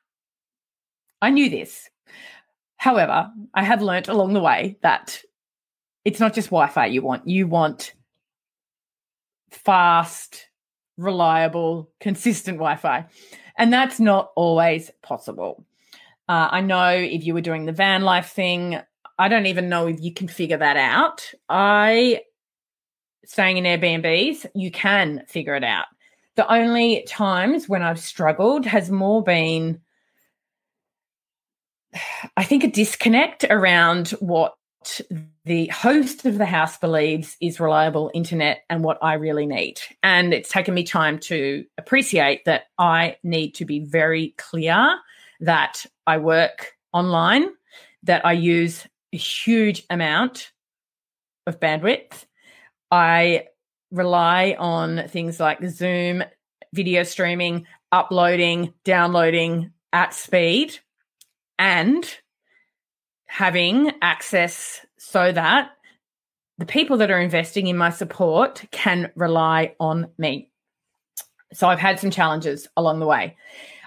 i 1.22 1.30
knew 1.30 1.48
this. 1.48 1.88
However 2.76 3.30
i 3.54 3.62
have 3.62 3.82
learnt 3.82 4.08
along 4.08 4.32
the 4.32 4.40
way 4.40 4.78
that 4.82 5.22
it's 6.04 6.20
not 6.20 6.34
just 6.34 6.48
wi-fi 6.48 6.86
you 6.86 7.02
want. 7.02 7.26
You 7.26 7.46
want 7.46 7.94
fast, 9.50 10.48
reliable, 10.96 11.90
consistent 12.00 12.58
Wi 12.58 12.76
Fi. 12.76 13.06
And 13.56 13.72
that's 13.72 14.00
not 14.00 14.30
always 14.36 14.90
possible. 15.02 15.64
Uh, 16.28 16.48
I 16.50 16.60
know 16.60 16.90
if 16.90 17.24
you 17.24 17.34
were 17.34 17.40
doing 17.40 17.66
the 17.66 17.72
van 17.72 18.02
life 18.02 18.30
thing, 18.30 18.80
I 19.18 19.28
don't 19.28 19.46
even 19.46 19.68
know 19.68 19.86
if 19.86 20.00
you 20.00 20.14
can 20.14 20.28
figure 20.28 20.56
that 20.56 20.76
out. 20.76 21.30
I, 21.48 22.22
staying 23.26 23.58
in 23.58 23.64
Airbnbs, 23.64 24.46
you 24.54 24.70
can 24.70 25.24
figure 25.26 25.56
it 25.56 25.64
out. 25.64 25.86
The 26.36 26.50
only 26.50 27.04
times 27.06 27.68
when 27.68 27.82
I've 27.82 28.00
struggled 28.00 28.64
has 28.64 28.90
more 28.90 29.22
been, 29.22 29.80
I 32.36 32.44
think, 32.44 32.64
a 32.64 32.70
disconnect 32.70 33.44
around 33.50 34.10
what 34.20 34.54
the 35.44 35.66
host 35.68 36.24
of 36.24 36.38
the 36.38 36.46
house 36.46 36.78
believes 36.78 37.36
is 37.40 37.60
reliable 37.60 38.10
internet 38.14 38.62
and 38.70 38.82
what 38.82 38.98
I 39.02 39.14
really 39.14 39.46
need. 39.46 39.80
And 40.02 40.32
it's 40.32 40.48
taken 40.48 40.74
me 40.74 40.84
time 40.84 41.18
to 41.20 41.64
appreciate 41.76 42.44
that 42.46 42.64
I 42.78 43.16
need 43.22 43.54
to 43.56 43.64
be 43.64 43.80
very 43.80 44.34
clear 44.38 44.98
that 45.40 45.84
I 46.06 46.18
work 46.18 46.72
online, 46.92 47.48
that 48.04 48.24
I 48.24 48.32
use 48.32 48.86
a 49.12 49.16
huge 49.16 49.84
amount 49.90 50.52
of 51.46 51.60
bandwidth. 51.60 52.24
I 52.90 53.46
rely 53.90 54.56
on 54.58 55.08
things 55.08 55.40
like 55.40 55.62
Zoom, 55.68 56.24
video 56.72 57.02
streaming, 57.02 57.66
uploading, 57.92 58.72
downloading 58.84 59.72
at 59.92 60.14
speed, 60.14 60.78
and 61.58 62.08
having 63.30 63.92
access 64.02 64.84
so 64.98 65.30
that 65.30 65.70
the 66.58 66.66
people 66.66 66.96
that 66.96 67.12
are 67.12 67.20
investing 67.20 67.68
in 67.68 67.76
my 67.76 67.88
support 67.88 68.64
can 68.72 69.12
rely 69.14 69.76
on 69.78 70.08
me. 70.18 70.50
So 71.52 71.68
I've 71.68 71.78
had 71.78 72.00
some 72.00 72.10
challenges 72.10 72.66
along 72.76 72.98
the 72.98 73.06
way. 73.06 73.36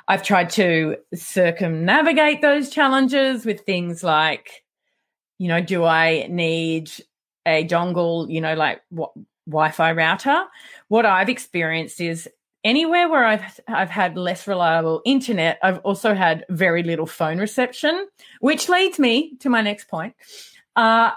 I've 0.08 0.24
tried 0.24 0.50
to 0.52 0.96
circumnavigate 1.14 2.42
those 2.42 2.70
challenges 2.70 3.46
with 3.46 3.62
things 3.62 4.02
like, 4.02 4.64
you 5.40 5.50
know, 5.50 5.60
do 5.60 5.84
I 5.84 6.28
need 6.30 6.90
a 7.46 7.68
dongle, 7.68 8.32
you 8.32 8.40
know, 8.40 8.54
like 8.54 8.82
what 8.92 9.12
Wi 9.46 9.72
Fi 9.72 9.92
router? 9.92 10.46
What 10.88 11.06
I've 11.06 11.30
experienced 11.30 12.00
is 12.00 12.30
anywhere 12.64 13.10
where 13.10 13.26
I've 13.26 13.60
I've 13.68 13.90
had 13.90 14.18
less 14.18 14.48
reliable 14.48 15.02
internet, 15.06 15.60
I've 15.62 15.80
also 15.80 16.14
had 16.14 16.46
very 16.50 16.84
little 16.84 17.06
phone 17.06 17.40
reception, 17.40 18.08
which 18.40 18.70
leads 18.70 19.00
me 19.00 19.36
to 19.40 19.50
my 19.50 19.62
next 19.62 19.88
point. 19.88 20.16
Uh, 20.76 21.12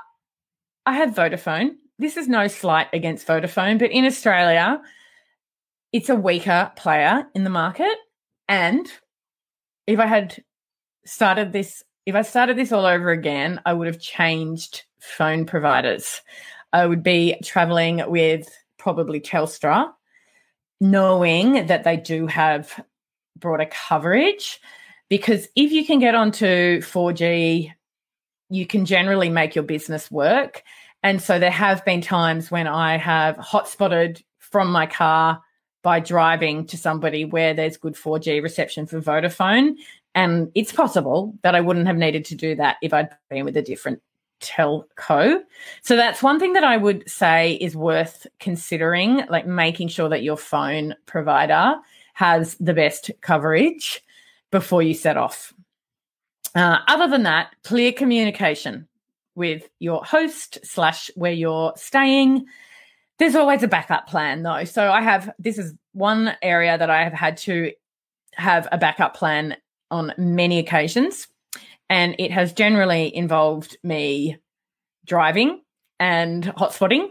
I 0.85 0.93
have 0.95 1.15
Vodafone. 1.15 1.77
This 1.99 2.17
is 2.17 2.29
no 2.29 2.47
slight 2.49 2.89
against 2.93 3.27
Vodafone, 3.27 3.79
but 3.79 3.91
in 3.91 4.05
Australia, 4.05 4.81
it's 5.93 6.09
a 6.09 6.15
weaker 6.15 6.71
player 6.77 7.27
in 7.35 7.45
the 7.45 7.51
market. 7.51 7.97
And 8.49 8.87
if 9.87 9.99
I 9.99 10.07
had 10.07 10.37
started 11.07 11.53
this, 11.53 11.83
if 12.05 12.15
I 12.15 12.23
started 12.23 12.57
this 12.57 12.73
all 12.73 12.85
over 12.85 13.11
again, 13.11 13.61
I 13.65 13.73
would 13.73 13.87
have 13.87 13.99
changed 13.99 14.85
phone 15.01 15.47
providers. 15.47 16.21
I 16.73 16.87
would 16.87 17.03
be 17.03 17.37
traveling 17.43 18.03
with 18.09 18.49
probably 18.79 19.21
Telstra 19.21 19.91
knowing 20.81 21.67
that 21.67 21.85
they 21.85 21.97
do 21.97 22.27
have 22.27 22.85
broader 23.39 23.67
coverage. 23.71 24.61
Because 25.09 25.47
if 25.55 25.73
you 25.73 25.87
can 25.87 25.99
get 25.99 26.15
onto 26.15 26.81
4G, 26.81 27.73
you 28.51 28.67
can 28.67 28.85
generally 28.85 29.29
make 29.29 29.55
your 29.55 29.65
business 29.65 30.11
work. 30.11 30.63
And 31.03 31.23
so 31.23 31.39
there 31.39 31.51
have 31.51 31.85
been 31.85 32.01
times 32.01 32.51
when 32.51 32.67
I 32.67 32.97
have 32.97 33.37
hotspotted 33.37 34.23
from 34.39 34.71
my 34.71 34.87
car 34.87 35.43
by 35.83 36.01
driving 36.01 36.67
to 36.67 36.77
somebody 36.77 37.25
where 37.25 37.55
there's 37.55 37.77
good 37.77 37.95
4G 37.95 38.43
reception 38.43 38.87
for 38.87 39.01
Vodafone. 39.01 39.77
And 40.15 40.51
it's 40.55 40.73
possible 40.73 41.35
that 41.43 41.55
I 41.55 41.61
wouldn't 41.61 41.87
have 41.87 41.97
needed 41.97 42.25
to 42.27 42.35
do 42.35 42.57
that 42.57 42.77
if 42.83 42.93
I'd 42.93 43.11
been 43.31 43.45
with 43.45 43.57
a 43.57 43.63
different 43.63 44.03
telco. 44.41 45.41
So 45.83 45.97
that's 45.97 46.23
one 46.23 46.39
thing 46.39 46.53
that 46.55 46.65
I 46.65 46.77
would 46.77 47.09
say 47.09 47.55
is 47.55 47.77
worth 47.77 48.27
considering, 48.39 49.23
like 49.29 49.47
making 49.47 49.89
sure 49.89 50.09
that 50.09 50.23
your 50.23 50.37
phone 50.37 50.95
provider 51.07 51.75
has 52.15 52.57
the 52.57 52.75
best 52.75 53.11
coverage 53.21 54.03
before 54.51 54.83
you 54.83 54.95
set 54.95 55.17
off. 55.17 55.53
Uh, 56.55 56.79
other 56.89 57.09
than 57.09 57.25
that, 57.25 57.55
clear 57.65 57.93
communication 57.93 58.89
with 59.35 59.69
your 59.79 60.03
host 60.05 60.59
slash 60.65 61.11
where 61.15 61.33
you're 61.33 61.73
staying. 61.77 62.47
There's 63.19 63.35
always 63.35 63.63
a 63.63 63.69
backup 63.69 64.07
plan 64.07 64.43
though. 64.43 64.65
So 64.65 64.91
I 64.91 65.03
have 65.03 65.31
this 65.39 65.59
is 65.59 65.75
one 65.93 66.35
area 66.43 66.77
that 66.79 66.91
I 66.91 67.05
have 67.05 67.13
had 67.13 67.37
to 67.39 67.73
have 68.33 68.67
a 68.73 68.79
backup 68.79 69.15
plan 69.15 69.57
on 69.91 70.13
many 70.17 70.59
occasions 70.59 71.29
and 71.89 72.17
it 72.19 72.33
has 72.33 72.53
generally 72.53 73.15
involved 73.15 73.77
me 73.83 74.39
driving 75.05 75.63
and 75.99 76.45
hotspotting, 76.45 77.09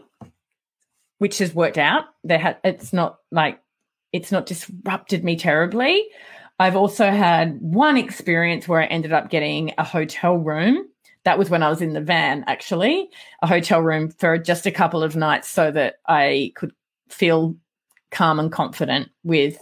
which 1.17 1.39
has 1.39 1.55
worked 1.55 1.77
out. 1.77 2.05
There 2.23 2.39
ha- 2.39 2.57
it's 2.63 2.93
not 2.93 3.19
like 3.31 3.59
it's 4.11 4.31
not 4.31 4.45
disrupted 4.45 5.23
me 5.23 5.35
terribly. 5.37 6.05
I've 6.59 6.75
also 6.75 7.09
had 7.09 7.57
one 7.59 7.97
experience 7.97 8.67
where 8.67 8.81
I 8.81 8.85
ended 8.85 9.11
up 9.11 9.29
getting 9.29 9.73
a 9.77 9.83
hotel 9.83 10.37
room. 10.37 10.87
That 11.25 11.37
was 11.39 11.49
when 11.49 11.63
I 11.63 11.69
was 11.69 11.81
in 11.81 11.93
the 11.93 12.01
van, 12.01 12.43
actually, 12.47 13.09
a 13.41 13.47
hotel 13.47 13.81
room 13.81 14.09
for 14.11 14.37
just 14.37 14.65
a 14.65 14.71
couple 14.71 15.03
of 15.03 15.15
nights 15.15 15.49
so 15.49 15.71
that 15.71 15.95
I 16.07 16.53
could 16.55 16.71
feel 17.09 17.55
calm 18.11 18.39
and 18.39 18.51
confident 18.51 19.09
with 19.23 19.57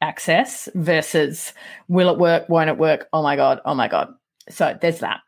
access 0.00 0.68
versus 0.74 1.52
will 1.88 2.10
it 2.10 2.18
work, 2.18 2.48
won't 2.48 2.70
it 2.70 2.78
work? 2.78 3.08
Oh 3.12 3.22
my 3.22 3.36
God, 3.36 3.60
oh 3.64 3.74
my 3.74 3.88
God. 3.88 4.12
So 4.48 4.76
there's 4.80 5.00
that. 5.00 5.20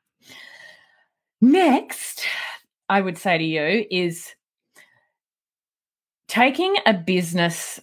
Next, 1.41 2.25
I 2.89 3.01
would 3.01 3.19
say 3.19 3.39
to 3.39 3.45
you 3.45 3.87
is 3.91 4.35
taking 6.29 6.77
a 6.87 6.95
business 6.95 7.81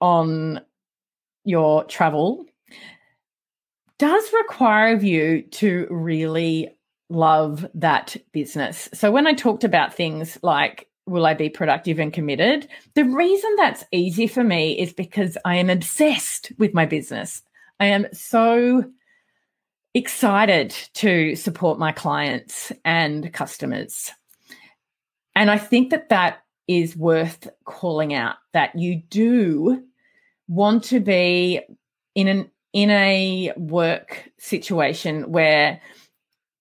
on 0.00 0.60
your 1.44 1.84
travel 1.84 2.44
does 3.98 4.32
require 4.32 4.94
of 4.94 5.02
you 5.02 5.42
to 5.42 5.86
really 5.90 6.68
love 7.10 7.66
that 7.74 8.16
business. 8.32 8.88
So 8.92 9.10
when 9.10 9.26
I 9.26 9.32
talked 9.34 9.64
about 9.64 9.94
things 9.94 10.38
like 10.42 10.87
will 11.08 11.26
I 11.26 11.34
be 11.34 11.48
productive 11.48 11.98
and 11.98 12.12
committed? 12.12 12.68
The 12.94 13.04
reason 13.04 13.54
that's 13.56 13.84
easy 13.92 14.26
for 14.26 14.44
me 14.44 14.78
is 14.78 14.92
because 14.92 15.36
I 15.44 15.56
am 15.56 15.70
obsessed 15.70 16.52
with 16.58 16.74
my 16.74 16.86
business. 16.86 17.42
I 17.80 17.86
am 17.86 18.06
so 18.12 18.84
excited 19.94 20.70
to 20.94 21.34
support 21.34 21.78
my 21.78 21.92
clients 21.92 22.72
and 22.84 23.32
customers. 23.32 24.10
And 25.34 25.50
I 25.50 25.58
think 25.58 25.90
that 25.90 26.08
that 26.08 26.38
is 26.66 26.96
worth 26.96 27.48
calling 27.64 28.12
out 28.12 28.36
that 28.52 28.78
you 28.78 29.02
do 29.08 29.82
want 30.46 30.84
to 30.84 31.00
be 31.00 31.60
in 32.14 32.28
an 32.28 32.50
in 32.72 32.90
a 32.90 33.52
work 33.56 34.30
situation 34.38 35.30
where 35.32 35.80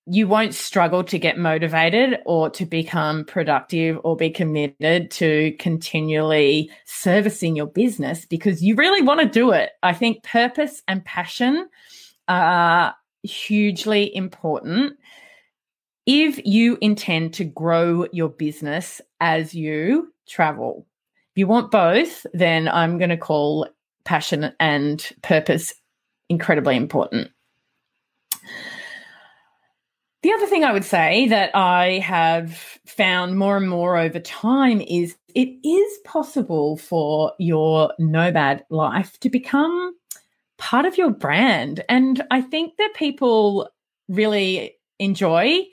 you 0.10 0.28
won't 0.28 0.54
struggle 0.54 1.04
to 1.04 1.20
get 1.20 1.38
motivated 1.38 2.20
or 2.26 2.50
to 2.52 2.66
become 2.66 3.26
productive 3.26 4.00
or 4.04 4.16
be 4.16 4.30
committed 4.30 5.12
to 5.12 5.54
continually 5.60 6.72
servicing 6.86 7.56
your 7.56 7.66
business 7.66 8.26
because 8.26 8.64
you 8.64 8.76
really 8.76 9.02
want 9.02 9.20
to 9.20 9.28
do 9.28 9.52
it. 9.52 9.72
I 9.84 9.94
think 9.94 10.24
purpose 10.24 10.82
and 10.88 11.04
passion 11.04 11.68
are 12.30 12.96
hugely 13.24 14.16
important 14.16 14.98
if 16.06 16.40
you 16.46 16.78
intend 16.80 17.34
to 17.34 17.44
grow 17.44 18.08
your 18.14 18.30
business 18.30 19.02
as 19.20 19.54
you 19.54 20.14
travel. 20.26 20.86
If 21.34 21.40
you 21.40 21.48
want 21.48 21.70
both, 21.70 22.26
then 22.34 22.70
I'm 22.70 22.98
going 22.98 23.10
to 23.10 23.18
call 23.18 23.68
passion 24.06 24.54
and 24.60 25.06
purpose 25.22 25.74
incredibly 26.30 26.78
important. 26.78 27.30
The 30.24 30.34
other 30.34 30.48
thing 30.48 30.64
I 30.64 30.74
would 30.74 30.84
say 30.84 31.28
that 31.28 31.56
I 31.56 32.00
have 32.00 32.56
found 32.86 33.38
more 33.38 33.56
and 33.56 33.70
more 33.70 33.98
over 33.98 34.20
time 34.20 34.82
is 34.82 35.16
it 35.36 35.50
is 35.64 35.98
possible 36.06 36.78
for 36.78 37.34
your 37.38 37.94
nomad 38.00 38.66
life 38.70 39.20
to 39.20 39.30
become 39.30 39.96
part 40.58 40.86
of 40.86 40.98
your 40.98 41.12
brand. 41.12 41.84
And 41.88 42.26
I 42.32 42.42
think 42.42 42.78
that 42.78 42.96
people 42.96 43.70
really 44.10 44.76
enjoy 44.98 45.66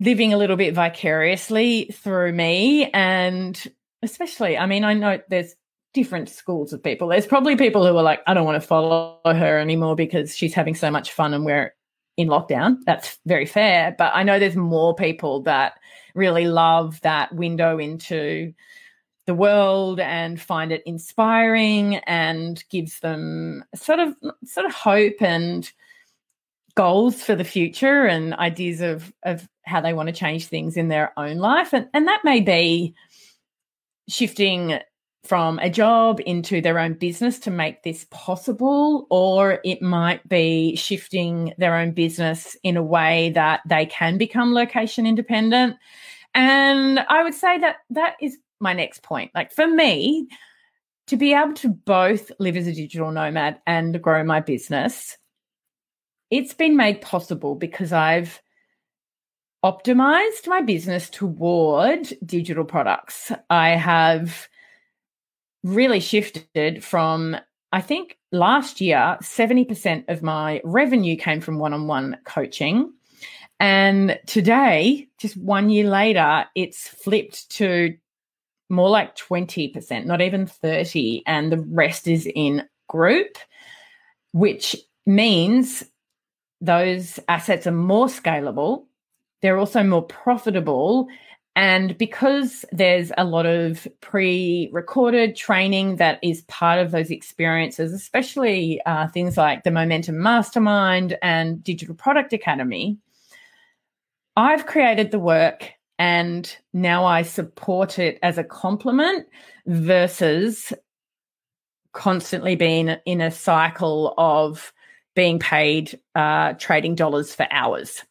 living 0.00 0.32
a 0.32 0.36
little 0.36 0.56
bit 0.56 0.74
vicariously 0.74 1.84
through 1.92 2.32
me. 2.32 2.90
And 2.90 3.62
especially, 4.02 4.58
I 4.58 4.66
mean, 4.66 4.82
I 4.82 4.94
know 4.94 5.20
there's 5.28 5.54
different 5.92 6.28
schools 6.28 6.72
of 6.72 6.82
people. 6.82 7.08
There's 7.08 7.26
probably 7.26 7.56
people 7.56 7.86
who 7.86 7.96
are 7.96 8.02
like, 8.02 8.22
I 8.26 8.34
don't 8.34 8.44
want 8.46 8.60
to 8.60 8.66
follow 8.66 9.20
her 9.24 9.58
anymore 9.58 9.94
because 9.94 10.36
she's 10.36 10.54
having 10.54 10.74
so 10.74 10.90
much 10.90 11.12
fun 11.12 11.34
and 11.34 11.44
we're 11.44 11.74
in 12.16 12.28
lockdown. 12.28 12.78
That's 12.86 13.18
very 13.26 13.46
fair. 13.46 13.94
But 13.96 14.12
I 14.14 14.22
know 14.22 14.38
there's 14.38 14.56
more 14.56 14.94
people 14.94 15.42
that 15.42 15.74
really 16.14 16.46
love 16.46 17.00
that 17.02 17.34
window 17.34 17.78
into 17.78 18.52
the 19.26 19.34
world 19.34 20.00
and 20.00 20.40
find 20.40 20.72
it 20.72 20.82
inspiring 20.86 21.96
and 21.98 22.64
gives 22.68 23.00
them 23.00 23.64
sort 23.74 24.00
of 24.00 24.14
sort 24.44 24.66
of 24.66 24.72
hope 24.72 25.20
and 25.22 25.70
goals 26.74 27.22
for 27.22 27.34
the 27.34 27.44
future 27.44 28.06
and 28.06 28.34
ideas 28.34 28.80
of 28.80 29.12
of 29.22 29.48
how 29.62 29.80
they 29.80 29.92
want 29.92 30.08
to 30.08 30.12
change 30.12 30.46
things 30.46 30.76
in 30.76 30.88
their 30.88 31.12
own 31.16 31.36
life 31.36 31.72
and 31.72 31.88
and 31.94 32.08
that 32.08 32.24
may 32.24 32.40
be 32.40 32.94
shifting 34.08 34.80
from 35.30 35.60
a 35.60 35.70
job 35.70 36.18
into 36.26 36.60
their 36.60 36.76
own 36.76 36.92
business 36.92 37.38
to 37.38 37.52
make 37.52 37.84
this 37.84 38.04
possible, 38.10 39.06
or 39.10 39.60
it 39.64 39.80
might 39.80 40.28
be 40.28 40.74
shifting 40.74 41.54
their 41.56 41.76
own 41.76 41.92
business 41.92 42.56
in 42.64 42.76
a 42.76 42.82
way 42.82 43.30
that 43.30 43.60
they 43.64 43.86
can 43.86 44.18
become 44.18 44.52
location 44.52 45.06
independent. 45.06 45.76
And 46.34 46.98
I 46.98 47.22
would 47.22 47.34
say 47.34 47.58
that 47.58 47.76
that 47.90 48.16
is 48.20 48.38
my 48.58 48.72
next 48.72 49.04
point. 49.04 49.30
Like 49.32 49.52
for 49.52 49.68
me, 49.68 50.26
to 51.06 51.16
be 51.16 51.32
able 51.32 51.54
to 51.54 51.68
both 51.68 52.32
live 52.40 52.56
as 52.56 52.66
a 52.66 52.74
digital 52.74 53.12
nomad 53.12 53.60
and 53.68 54.02
grow 54.02 54.24
my 54.24 54.40
business, 54.40 55.16
it's 56.32 56.54
been 56.54 56.76
made 56.76 57.02
possible 57.02 57.54
because 57.54 57.92
I've 57.92 58.42
optimized 59.64 60.48
my 60.48 60.60
business 60.60 61.08
toward 61.08 62.12
digital 62.26 62.64
products. 62.64 63.30
I 63.48 63.76
have 63.76 64.48
really 65.62 66.00
shifted 66.00 66.82
from, 66.82 67.36
I 67.72 67.80
think 67.80 68.18
last 68.32 68.80
year, 68.80 69.18
70% 69.22 70.08
of 70.08 70.22
my 70.22 70.60
revenue 70.64 71.16
came 71.16 71.40
from 71.40 71.58
one 71.58 71.72
on 71.72 71.86
one 71.86 72.18
coaching. 72.24 72.92
And 73.58 74.18
today, 74.26 75.08
just 75.18 75.36
one 75.36 75.68
year 75.68 75.88
later, 75.88 76.46
it's 76.54 76.88
flipped 76.88 77.50
to 77.52 77.94
more 78.70 78.88
like 78.88 79.16
20%, 79.16 80.06
not 80.06 80.20
even 80.20 80.46
30, 80.46 81.24
and 81.26 81.52
the 81.52 81.58
rest 81.58 82.08
is 82.08 82.26
in 82.34 82.66
group, 82.88 83.36
which 84.32 84.76
means 85.04 85.84
those 86.60 87.18
assets 87.28 87.66
are 87.66 87.72
more 87.72 88.06
scalable. 88.06 88.84
They're 89.42 89.58
also 89.58 89.82
more 89.82 90.02
profitable 90.04 91.08
And 91.56 91.98
because 91.98 92.64
there's 92.70 93.10
a 93.18 93.24
lot 93.24 93.44
of 93.44 93.88
pre 94.00 94.70
recorded 94.72 95.34
training 95.36 95.96
that 95.96 96.18
is 96.22 96.42
part 96.42 96.78
of 96.78 96.92
those 96.92 97.10
experiences, 97.10 97.92
especially 97.92 98.80
uh, 98.86 99.08
things 99.08 99.36
like 99.36 99.64
the 99.64 99.70
Momentum 99.70 100.22
Mastermind 100.22 101.18
and 101.22 101.62
Digital 101.62 101.94
Product 101.94 102.32
Academy, 102.32 102.98
I've 104.36 104.66
created 104.66 105.10
the 105.10 105.18
work 105.18 105.72
and 105.98 106.56
now 106.72 107.04
I 107.04 107.22
support 107.22 107.98
it 107.98 108.18
as 108.22 108.38
a 108.38 108.44
complement 108.44 109.26
versus 109.66 110.72
constantly 111.92 112.56
being 112.56 112.96
in 113.04 113.20
a 113.20 113.30
cycle 113.30 114.14
of 114.16 114.72
being 115.14 115.38
paid 115.38 116.00
uh, 116.14 116.54
trading 116.54 116.94
dollars 116.94 117.34
for 117.34 117.46
hours. 117.50 118.02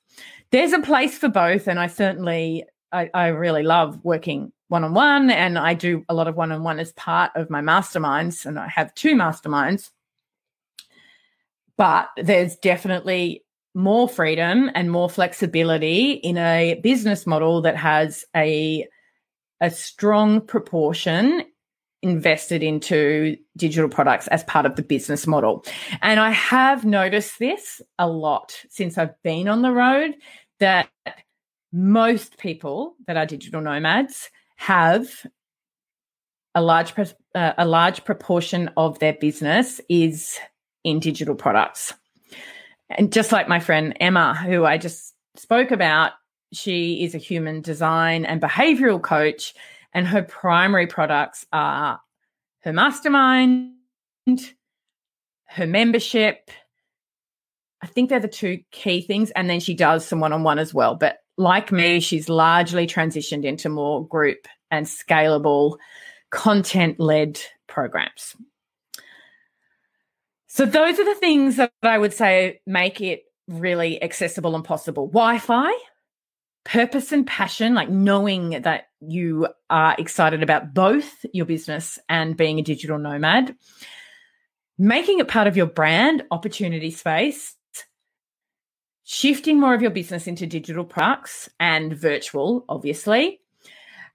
There's 0.51 0.73
a 0.73 0.81
place 0.81 1.17
for 1.17 1.29
both, 1.29 1.67
and 1.67 1.79
I 1.79 1.87
certainly 1.87 2.65
I, 2.91 3.09
I 3.13 3.27
really 3.27 3.63
love 3.63 3.99
working 4.03 4.51
one 4.67 4.83
on 4.83 4.93
one, 4.93 5.29
and 5.29 5.57
I 5.57 5.73
do 5.73 6.05
a 6.09 6.13
lot 6.13 6.27
of 6.27 6.35
one 6.35 6.51
on 6.51 6.63
one 6.63 6.79
as 6.79 6.91
part 6.93 7.31
of 7.35 7.49
my 7.49 7.61
masterminds, 7.61 8.45
and 8.45 8.59
I 8.59 8.67
have 8.67 8.93
two 8.95 9.15
masterminds. 9.15 9.89
But 11.77 12.09
there's 12.17 12.55
definitely 12.57 13.43
more 13.73 14.09
freedom 14.09 14.69
and 14.75 14.91
more 14.91 15.09
flexibility 15.09 16.11
in 16.11 16.37
a 16.37 16.79
business 16.83 17.25
model 17.25 17.61
that 17.61 17.77
has 17.77 18.25
a 18.35 18.87
a 19.61 19.69
strong 19.69 20.41
proportion 20.41 21.43
invested 22.01 22.63
into 22.63 23.35
digital 23.57 23.89
products 23.89 24.27
as 24.27 24.43
part 24.45 24.65
of 24.65 24.75
the 24.75 24.81
business 24.81 25.27
model. 25.27 25.65
And 26.01 26.19
I 26.19 26.31
have 26.31 26.85
noticed 26.85 27.39
this 27.39 27.81
a 27.97 28.07
lot 28.07 28.57
since 28.69 28.97
I've 28.97 29.21
been 29.21 29.49
on 29.49 29.61
the 29.61 29.71
road 29.71 30.15
that 30.59 30.89
most 31.71 32.37
people 32.37 32.95
that 33.07 33.17
are 33.17 33.25
digital 33.25 33.61
nomads 33.61 34.29
have 34.55 35.25
a 36.55 36.61
large 36.61 36.93
uh, 37.35 37.53
a 37.57 37.65
large 37.65 38.03
proportion 38.05 38.69
of 38.75 38.99
their 38.99 39.13
business 39.13 39.79
is 39.87 40.39
in 40.83 40.99
digital 40.99 41.35
products. 41.35 41.93
And 42.89 43.13
just 43.13 43.31
like 43.31 43.47
my 43.47 43.59
friend 43.59 43.95
Emma, 43.99 44.35
who 44.35 44.65
I 44.65 44.77
just 44.77 45.13
spoke 45.35 45.71
about, 45.71 46.13
she 46.51 47.03
is 47.03 47.13
a 47.13 47.19
human 47.19 47.61
design 47.61 48.25
and 48.25 48.41
behavioral 48.41 49.01
coach, 49.01 49.53
and 49.93 50.07
her 50.07 50.23
primary 50.23 50.87
products 50.87 51.45
are 51.53 52.01
her 52.63 52.73
mastermind, 52.73 53.73
her 55.45 55.67
membership. 55.67 56.49
I 57.81 57.87
think 57.87 58.09
they're 58.09 58.19
the 58.19 58.27
two 58.27 58.59
key 58.71 59.01
things. 59.01 59.31
And 59.31 59.49
then 59.49 59.59
she 59.59 59.73
does 59.73 60.05
some 60.05 60.19
one 60.19 60.33
on 60.33 60.43
one 60.43 60.59
as 60.59 60.73
well. 60.73 60.95
But 60.95 61.19
like 61.39 61.71
me, 61.71 62.01
she's 62.01 62.29
largely 62.29 62.85
transitioned 62.85 63.45
into 63.45 63.69
more 63.69 64.05
group 64.05 64.47
and 64.69 64.85
scalable 64.85 65.77
content 66.29 66.99
led 66.99 67.39
programs. 67.65 68.35
So 70.47 70.65
those 70.65 70.99
are 70.99 71.05
the 71.05 71.19
things 71.19 71.55
that 71.55 71.71
I 71.81 71.97
would 71.97 72.13
say 72.13 72.59
make 72.67 73.01
it 73.01 73.23
really 73.47 74.01
accessible 74.03 74.55
and 74.55 74.65
possible. 74.65 75.07
Wi-Fi, 75.07 75.71
purpose 76.65 77.11
and 77.11 77.25
passion, 77.25 77.73
like 77.73 77.89
knowing 77.89 78.61
that 78.61 78.87
you 78.99 79.47
are 79.69 79.95
excited 79.97 80.43
about 80.43 80.73
both 80.73 81.25
your 81.33 81.45
business 81.45 81.97
and 82.09 82.35
being 82.35 82.59
a 82.59 82.63
digital 82.63 82.99
nomad, 82.99 83.55
making 84.77 85.19
it 85.19 85.29
part 85.29 85.47
of 85.47 85.55
your 85.55 85.67
brand, 85.67 86.23
opportunity 86.31 86.91
space, 86.91 87.55
shifting 89.11 89.59
more 89.59 89.73
of 89.73 89.81
your 89.81 89.89
business 89.89 90.27
into 90.27 90.45
digital 90.45 90.85
products 90.85 91.49
and 91.59 91.97
virtual, 91.97 92.63
obviously. 92.69 93.41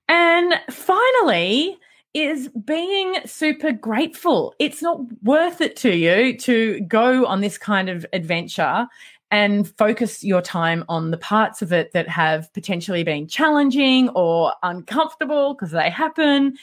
And 0.08 0.54
finally, 0.70 1.76
is 2.14 2.48
being 2.64 3.16
super 3.26 3.72
grateful. 3.72 4.54
It's 4.60 4.82
not 4.82 5.00
worth 5.24 5.60
it 5.60 5.74
to 5.78 5.96
you 5.96 6.38
to 6.38 6.78
go 6.82 7.26
on 7.26 7.40
this 7.40 7.58
kind 7.58 7.88
of 7.88 8.06
adventure 8.12 8.86
and 9.32 9.68
focus 9.78 10.22
your 10.22 10.40
time 10.40 10.84
on 10.88 11.10
the 11.10 11.18
parts 11.18 11.60
of 11.60 11.72
it 11.72 11.90
that 11.92 12.08
have 12.08 12.52
potentially 12.52 13.02
been 13.02 13.26
challenging 13.26 14.10
or 14.10 14.52
uncomfortable 14.62 15.54
because 15.54 15.72
they 15.72 15.90
happen. 15.90 16.56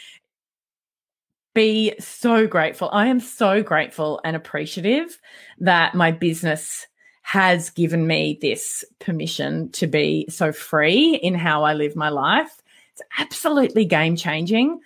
Be 1.54 1.96
so 2.00 2.48
grateful. 2.48 2.90
I 2.94 3.08
am 3.08 3.20
so 3.20 3.62
grateful 3.62 4.22
and 4.24 4.38
appreciative 4.38 5.20
that 5.60 5.96
my 5.96 6.14
business 6.14 6.88
has 7.22 7.70
given 7.70 8.08
me 8.08 8.38
this 8.42 8.84
permission 9.00 9.72
to 9.72 9.88
be 9.88 10.26
so 10.30 10.52
free 10.52 11.16
in 11.16 11.36
how 11.36 11.64
I 11.64 11.74
live 11.74 11.96
my 11.96 12.10
life. 12.10 12.62
It's 12.94 13.02
absolutely 13.18 13.86
game 13.86 14.16
changing. 14.16 14.80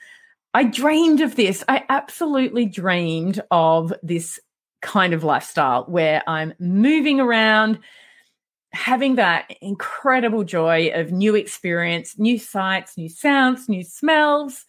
I 0.54 0.63
dreamed 0.63 1.21
of 1.21 1.36
this. 1.36 1.63
I 1.67 1.84
absolutely 1.89 2.65
dreamed 2.65 3.41
of 3.52 3.93
this 4.04 4.39
kind 4.82 5.13
of 5.13 5.24
lifestyle 5.24 5.84
where 5.86 6.21
I'm 6.28 6.54
moving 6.60 7.19
around, 7.19 7.80
having 8.71 9.15
that 9.15 9.56
incredible 9.62 10.43
joy 10.43 10.91
of 10.93 11.12
new 11.12 11.36
experience, 11.36 12.19
new 12.19 12.38
sights, 12.38 12.98
new 12.98 13.10
sounds, 13.10 13.67
new 13.67 13.84
smells, 13.84 14.65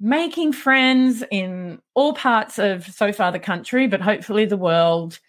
making 0.00 0.52
friends 0.52 1.22
in 1.30 1.80
all 1.94 2.14
parts 2.14 2.58
of 2.58 2.86
so 2.86 3.12
far 3.12 3.30
the 3.30 3.38
country, 3.38 3.86
but 3.86 4.00
hopefully 4.00 4.46
the 4.46 4.56
world. 4.56 5.20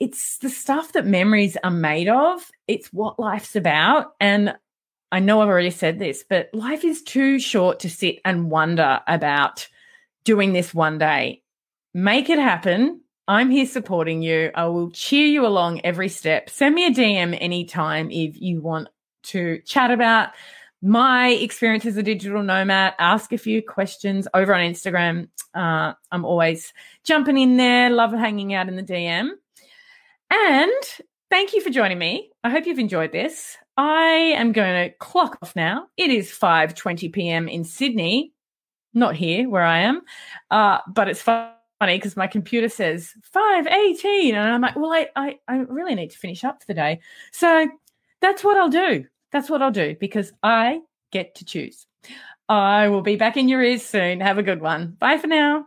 It's 0.00 0.38
the 0.38 0.48
stuff 0.48 0.92
that 0.92 1.06
memories 1.06 1.56
are 1.62 1.70
made 1.70 2.08
of. 2.08 2.48
It's 2.68 2.92
what 2.92 3.18
life's 3.18 3.56
about. 3.56 4.12
And 4.20 4.54
I 5.10 5.20
know 5.20 5.40
I've 5.40 5.48
already 5.48 5.70
said 5.70 5.98
this, 5.98 6.24
but 6.28 6.50
life 6.52 6.84
is 6.84 7.02
too 7.02 7.38
short 7.38 7.80
to 7.80 7.90
sit 7.90 8.20
and 8.24 8.50
wonder 8.50 9.00
about 9.06 9.68
doing 10.24 10.52
this 10.52 10.74
one 10.74 10.98
day. 10.98 11.42
Make 11.92 12.30
it 12.30 12.38
happen. 12.38 13.00
I'm 13.26 13.50
here 13.50 13.66
supporting 13.66 14.22
you. 14.22 14.50
I 14.54 14.66
will 14.66 14.90
cheer 14.90 15.26
you 15.26 15.46
along 15.46 15.80
every 15.82 16.08
step. 16.08 16.50
Send 16.50 16.74
me 16.74 16.86
a 16.86 16.90
DM 16.90 17.36
anytime 17.40 18.10
if 18.10 18.40
you 18.40 18.60
want 18.60 18.88
to 19.24 19.60
chat 19.64 19.90
about 19.90 20.30
my 20.82 21.28
experience 21.28 21.86
as 21.86 21.96
a 21.96 22.02
digital 22.02 22.42
nomad. 22.42 22.94
Ask 22.98 23.32
a 23.32 23.38
few 23.38 23.62
questions 23.62 24.28
over 24.34 24.54
on 24.54 24.60
Instagram. 24.60 25.28
Uh, 25.54 25.94
I'm 26.12 26.24
always 26.24 26.74
jumping 27.04 27.38
in 27.38 27.56
there. 27.56 27.88
Love 27.88 28.12
hanging 28.12 28.52
out 28.52 28.68
in 28.68 28.76
the 28.76 28.82
DM. 28.82 29.30
And 30.30 30.82
thank 31.30 31.52
you 31.52 31.60
for 31.60 31.70
joining 31.70 31.98
me. 31.98 32.30
I 32.42 32.50
hope 32.50 32.66
you've 32.66 32.78
enjoyed 32.78 33.12
this. 33.12 33.56
I 33.76 34.34
am 34.36 34.52
going 34.52 34.88
to 34.88 34.96
clock 34.96 35.38
off 35.42 35.56
now. 35.56 35.88
It 35.96 36.10
is 36.10 36.30
5:20 36.30 37.12
p.m. 37.12 37.48
in 37.48 37.64
Sydney, 37.64 38.32
not 38.92 39.16
here 39.16 39.48
where 39.48 39.64
I 39.64 39.80
am, 39.80 40.02
uh, 40.50 40.78
but 40.86 41.08
it's 41.08 41.22
funny 41.22 41.50
because 41.80 42.16
my 42.16 42.26
computer 42.26 42.68
says 42.68 43.12
5:18, 43.34 44.34
and 44.34 44.38
I'm 44.52 44.60
like, 44.60 44.76
well, 44.76 44.92
I, 44.92 45.08
I 45.16 45.38
I 45.48 45.56
really 45.68 45.94
need 45.94 46.10
to 46.10 46.18
finish 46.18 46.44
up 46.44 46.60
for 46.60 46.66
the 46.66 46.74
day, 46.74 47.00
so 47.32 47.68
that's 48.20 48.44
what 48.44 48.56
I'll 48.56 48.68
do. 48.68 49.06
That's 49.32 49.50
what 49.50 49.62
I'll 49.62 49.72
do 49.72 49.96
because 49.98 50.32
I 50.42 50.80
get 51.10 51.34
to 51.36 51.44
choose. 51.44 51.86
I 52.48 52.88
will 52.88 53.02
be 53.02 53.16
back 53.16 53.36
in 53.36 53.48
your 53.48 53.62
ears 53.62 53.84
soon. 53.84 54.20
Have 54.20 54.38
a 54.38 54.42
good 54.42 54.60
one. 54.60 54.96
Bye 54.98 55.18
for 55.18 55.26
now. 55.26 55.64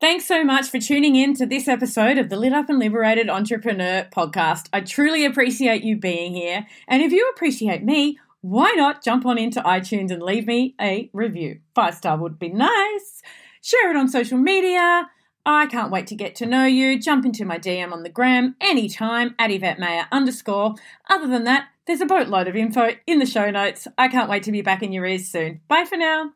Thanks 0.00 0.24
so 0.24 0.42
much 0.42 0.70
for 0.70 0.78
tuning 0.78 1.14
in 1.14 1.34
to 1.34 1.44
this 1.44 1.68
episode 1.68 2.16
of 2.16 2.30
the 2.30 2.36
Lit 2.38 2.54
Up 2.54 2.70
and 2.70 2.78
Liberated 2.78 3.28
Entrepreneur 3.28 4.08
podcast. 4.10 4.66
I 4.72 4.80
truly 4.80 5.26
appreciate 5.26 5.84
you 5.84 5.98
being 5.98 6.32
here. 6.32 6.66
And 6.88 7.02
if 7.02 7.12
you 7.12 7.30
appreciate 7.34 7.84
me, 7.84 8.18
why 8.40 8.72
not 8.72 9.04
jump 9.04 9.26
on 9.26 9.36
into 9.36 9.60
iTunes 9.60 10.10
and 10.10 10.22
leave 10.22 10.46
me 10.46 10.74
a 10.80 11.10
review? 11.12 11.60
Five 11.74 11.96
star 11.96 12.16
would 12.16 12.38
be 12.38 12.48
nice. 12.48 13.20
Share 13.60 13.90
it 13.90 13.96
on 13.96 14.08
social 14.08 14.38
media. 14.38 15.10
I 15.44 15.66
can't 15.66 15.92
wait 15.92 16.06
to 16.06 16.14
get 16.14 16.34
to 16.36 16.46
know 16.46 16.64
you. 16.64 16.98
Jump 16.98 17.26
into 17.26 17.44
my 17.44 17.58
DM 17.58 17.92
on 17.92 18.02
the 18.02 18.08
gram 18.08 18.56
anytime 18.58 19.34
at 19.38 19.50
Yvette 19.50 19.78
Mayer 19.78 20.06
underscore. 20.10 20.76
Other 21.10 21.26
than 21.26 21.44
that, 21.44 21.68
there's 21.86 22.00
a 22.00 22.06
boatload 22.06 22.48
of 22.48 22.56
info 22.56 22.92
in 23.06 23.18
the 23.18 23.26
show 23.26 23.50
notes. 23.50 23.86
I 23.98 24.08
can't 24.08 24.30
wait 24.30 24.44
to 24.44 24.52
be 24.52 24.62
back 24.62 24.82
in 24.82 24.92
your 24.92 25.04
ears 25.04 25.28
soon. 25.28 25.60
Bye 25.68 25.84
for 25.84 25.98
now. 25.98 26.30